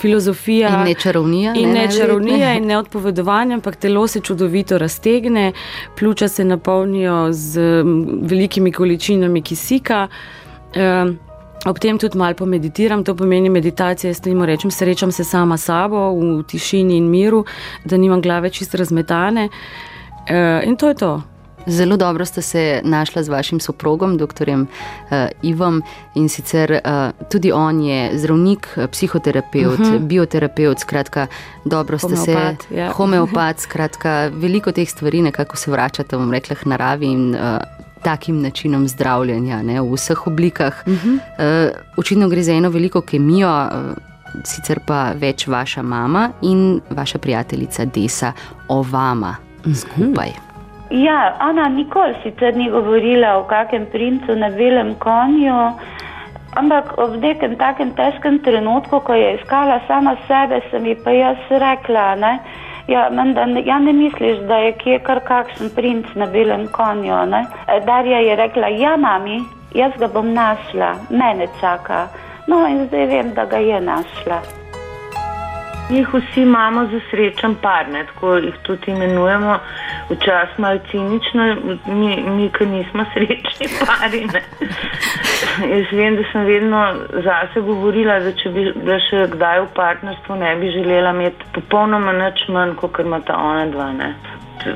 [0.00, 0.74] filozofija.
[0.80, 1.54] In ne čarovnija.
[1.54, 2.00] In ne najverjetneje.
[2.00, 5.52] čarovnija, in ne odpovedovanje, ampak telo se čudovito raztegne,
[5.98, 7.82] pljuča se napolnijo z
[8.22, 10.08] velikimi količinami kisika.
[10.76, 11.18] Um,
[11.66, 14.08] Ob tem tudi malo pomeditiram, to pomeni meditacija.
[14.08, 17.44] Jaz temu rečem, srečam se sama s sabo v tišini in miru,
[17.84, 19.48] da nimam glave čist razmetane.
[20.24, 21.20] Uh, in to je to.
[21.66, 24.50] Zelo dobro ste se našla z vašim soprogom, dr.
[24.50, 24.66] Uh,
[25.42, 25.82] Ivom,
[26.14, 29.98] in sicer uh, tudi on je zdravnik, eh, psihoterapeut, uh -huh.
[29.98, 31.26] bioterapeut, skratka,
[31.64, 32.92] dobro ste Homeopat, se, ja.
[32.92, 37.40] homeopat, skratka, veliko teh stvari nekako se vračate, bom rekla, k naravi in uh,
[38.02, 40.74] takim načinom zdravljenja ne, v vseh oblikah.
[40.86, 41.14] Uh -huh.
[41.14, 43.66] uh, očitno gre za eno veliko kemijo.
[43.66, 43.96] Uh,
[44.44, 48.32] Sicer pa več vaša mama in vaša prijateljica Desa
[48.68, 49.36] o vama
[49.74, 50.49] skupaj.
[50.90, 55.54] Ja, ona nikoli sicer ni govorila o kakem princu na belem konju,
[56.58, 61.46] ampak ob nekem takem težkem trenutku, ko je iskala sama sebe, sem ji pa jaz
[61.50, 62.32] rekla, ne,
[62.88, 67.26] ja, menda, ja ne misliš, da je kje kar kakšen princ na belem konju.
[67.26, 67.44] Ne?
[67.68, 72.08] E, Darja je rekla, ja, mami, jaz ga bom našla, mene čaka.
[72.46, 74.59] No in zdaj vem, da ga je našla.
[75.90, 79.58] Njih vsi imamo za srečen par, ne, tako jih tudi imenujemo,
[80.10, 84.20] včasih malo cinično, mi, mi ki nismo srečni pari.
[84.32, 84.42] Ne.
[85.72, 90.36] Jaz vem, da sem vedno zase govorila, da če bi bila še kdaj v partnerstvu,
[90.36, 93.90] ne bi želela imeti popolnoma nič manj, kot imata ona dva.
[93.92, 94.12] Ne.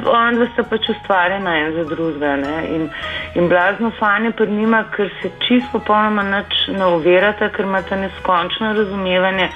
[0.07, 2.57] Ona dva sta pač ustvarjena en za drugega ne.
[2.75, 2.89] in,
[3.35, 8.73] in blazno fanje pred njima, ker se čisto popolnoma nič ne uverata, ker imata neskončno
[8.81, 9.51] razumevanje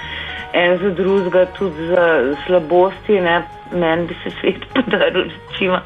[0.53, 3.19] en za drugega, tudi za slabosti.
[3.21, 3.41] Ne.
[3.71, 5.81] Meni bi se svet podaril, recimo,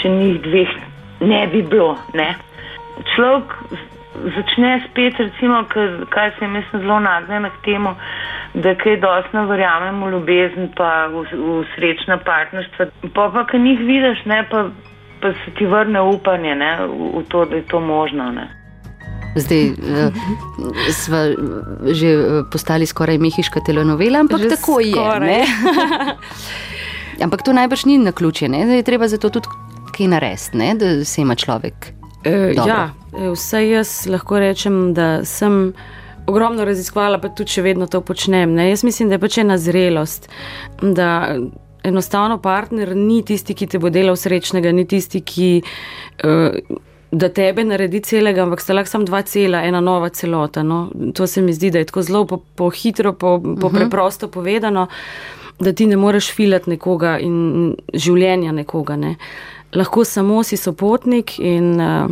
[0.00, 0.72] če njih dveh
[1.20, 1.96] ne bi bilo.
[2.14, 2.34] Ne.
[3.14, 3.52] Človek
[4.34, 7.94] začne spet, recimo, kar, kaj se jim zelo nagnjena k temu,
[8.54, 12.86] da kaj dosti ne verjamem v ljubezen, pa v, v srečna partnerstva.
[13.14, 14.68] Pa pa, ki njih vidiš, ne, pa,
[15.20, 18.30] pa se ti vrne upanje ne, v, v to, da je to možno.
[18.32, 18.48] Ne.
[19.34, 20.14] Zdaj uh,
[20.92, 21.18] smo
[21.92, 24.92] že eh, postali skoraj mehiška telenovela, ampak Že tako je.
[24.92, 25.28] skoraj.
[25.28, 25.44] ne.
[27.24, 28.66] ampak to najbrž ni na ključe, ne?
[28.66, 29.48] da je treba za to tudi
[29.96, 30.74] kaj narediti, ne?
[30.74, 31.92] da se ima človek.
[32.24, 32.68] E, Dobro.
[32.68, 32.92] ja,
[33.32, 35.72] vse jaz lahko rečem, da sem
[36.26, 38.54] ogromno raziskovala, pa tudi še vedno to počnem.
[38.54, 38.70] Ne?
[38.70, 40.28] Jaz mislim, da je pač ena zrelost,
[40.82, 41.36] da
[41.86, 45.50] enostavno partner ni tisti, ki te bo delal srečnega, ni tisti, ki.
[46.26, 46.82] Uh,
[47.16, 50.62] Da tebe naredi celega, ampak sta lahko samo dva cela, ena nova celota.
[50.62, 50.90] No.
[51.16, 53.74] To se mi zdi, da je tako zelo po, po hitro, po, po uh -huh.
[53.74, 54.86] preprosto povedano,
[55.58, 58.96] da ti ne moreš filati nekoga in življenja nekoga.
[58.96, 59.14] Ne.
[59.72, 62.10] Lahko samo si sopotnik in uh,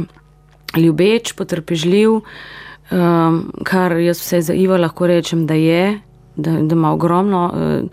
[0.77, 6.01] ljubeč, potrpežljiv, um, kar jaz vse za Ivo lahko rečem, da je,
[6.37, 7.89] da, da ima ogromno uh,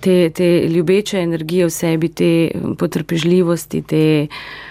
[0.00, 4.67] te, te ljubeče energije v sebi, te potrpežljivosti, te uh,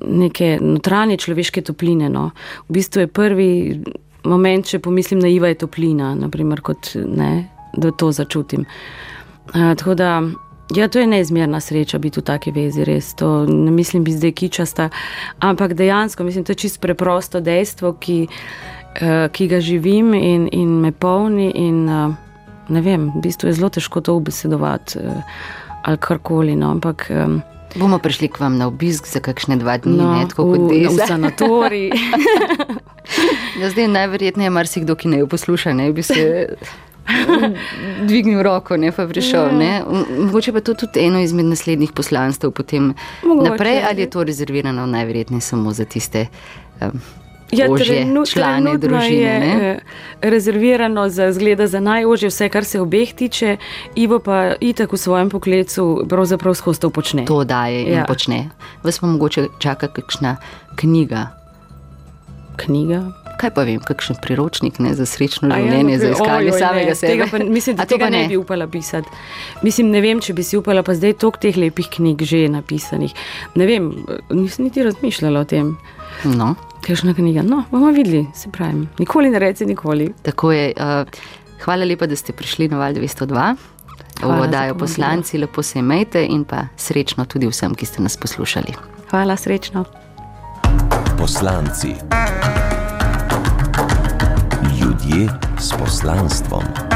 [0.00, 2.08] neke notranje človeške topline.
[2.10, 2.30] No.
[2.68, 3.50] V bistvu je prvi
[4.24, 8.64] moment, če pomislim na Iva, je toplina, naprimer, kot, ne, da to začutim.
[9.54, 10.22] Uh, tako da
[10.72, 13.12] Ja, to je neizmerna sreča biti v taki vezi, res.
[13.20, 14.88] To ne mislim biti zdaj kičasta,
[15.44, 20.80] ampak dejansko mislim, to je čisto preprosto dejstvo, ki, uh, ki ga živim in, in
[20.80, 21.50] me polni.
[21.54, 22.14] In, uh,
[22.68, 25.36] ne vem, v bistvu je zelo težko to obesedovati uh,
[25.84, 26.56] ali karkoli.
[26.56, 27.42] No, ampak, um,
[27.74, 30.68] Bomo prišli k vam na obisk za kakšne dva dni, no, ne tako kot v,
[30.78, 30.94] desa.
[30.94, 31.90] v sanatorij.
[33.60, 36.54] Ja, zdaj najverjetneje marsikdo, ki ne jo posluša, ne bi se
[38.08, 39.50] dvignil roko, ne pa prišel.
[39.52, 39.82] Ne?
[39.82, 43.50] M- Mogoče pa to tudi eno izmed naslednjih poslanstv potem Mogoče.
[43.50, 46.26] naprej, ali je to rezervirano najverjetneje samo za tiste
[46.80, 47.00] um,
[47.50, 49.10] Ja, ožje trenu- člane družine.
[49.12, 49.70] je ne?
[49.70, 49.80] eh,
[50.22, 53.56] rezervirano za, zgleda, za najožje, vse, kar se obeh tiče,
[53.94, 57.24] Ivo pa itak v svojem poklicu pravzaprav skozi to počne.
[57.24, 58.04] To daje in Ja.
[58.04, 58.50] počne.
[58.82, 60.36] Vas pa mogoče čaka kakšna
[60.76, 61.28] knjiga.
[62.56, 63.02] Knjiga.
[63.34, 66.86] Kaj pa vem, kakšen priročnik ne, za srečno ja, življenje, za naprej- iskanje ojoj, samega
[66.86, 67.10] ne, sebe.
[67.12, 69.08] Tega pa, mislim, da tega pa ne bi upala pisati.
[69.62, 73.10] Mislim, ne vem, če bi si upala, pa zdaj toliko teh lepih knjig že napisanih.
[73.54, 73.90] Ne vem,
[74.30, 75.74] nisem niti razmišljala o tem.
[76.24, 76.54] No,
[76.86, 77.42] Kakšna knjiga?
[77.42, 78.88] No, bomo videli, se pravim.
[78.98, 80.12] Nikoli ne reci nikoli.
[80.22, 80.72] tako je.
[80.76, 81.08] Uh,
[81.64, 83.56] hvala lepa, da ste prišli na Val 202.
[84.20, 88.16] Hvala V oddajo poslanci, lepo se imejte in pa srečno tudi vsem, ki ste nas
[88.16, 88.74] poslušali.
[89.10, 89.84] Hvala, srečno.
[91.18, 91.94] Poslanci.
[94.80, 95.28] Ljudje
[95.58, 96.93] s poslanstvom.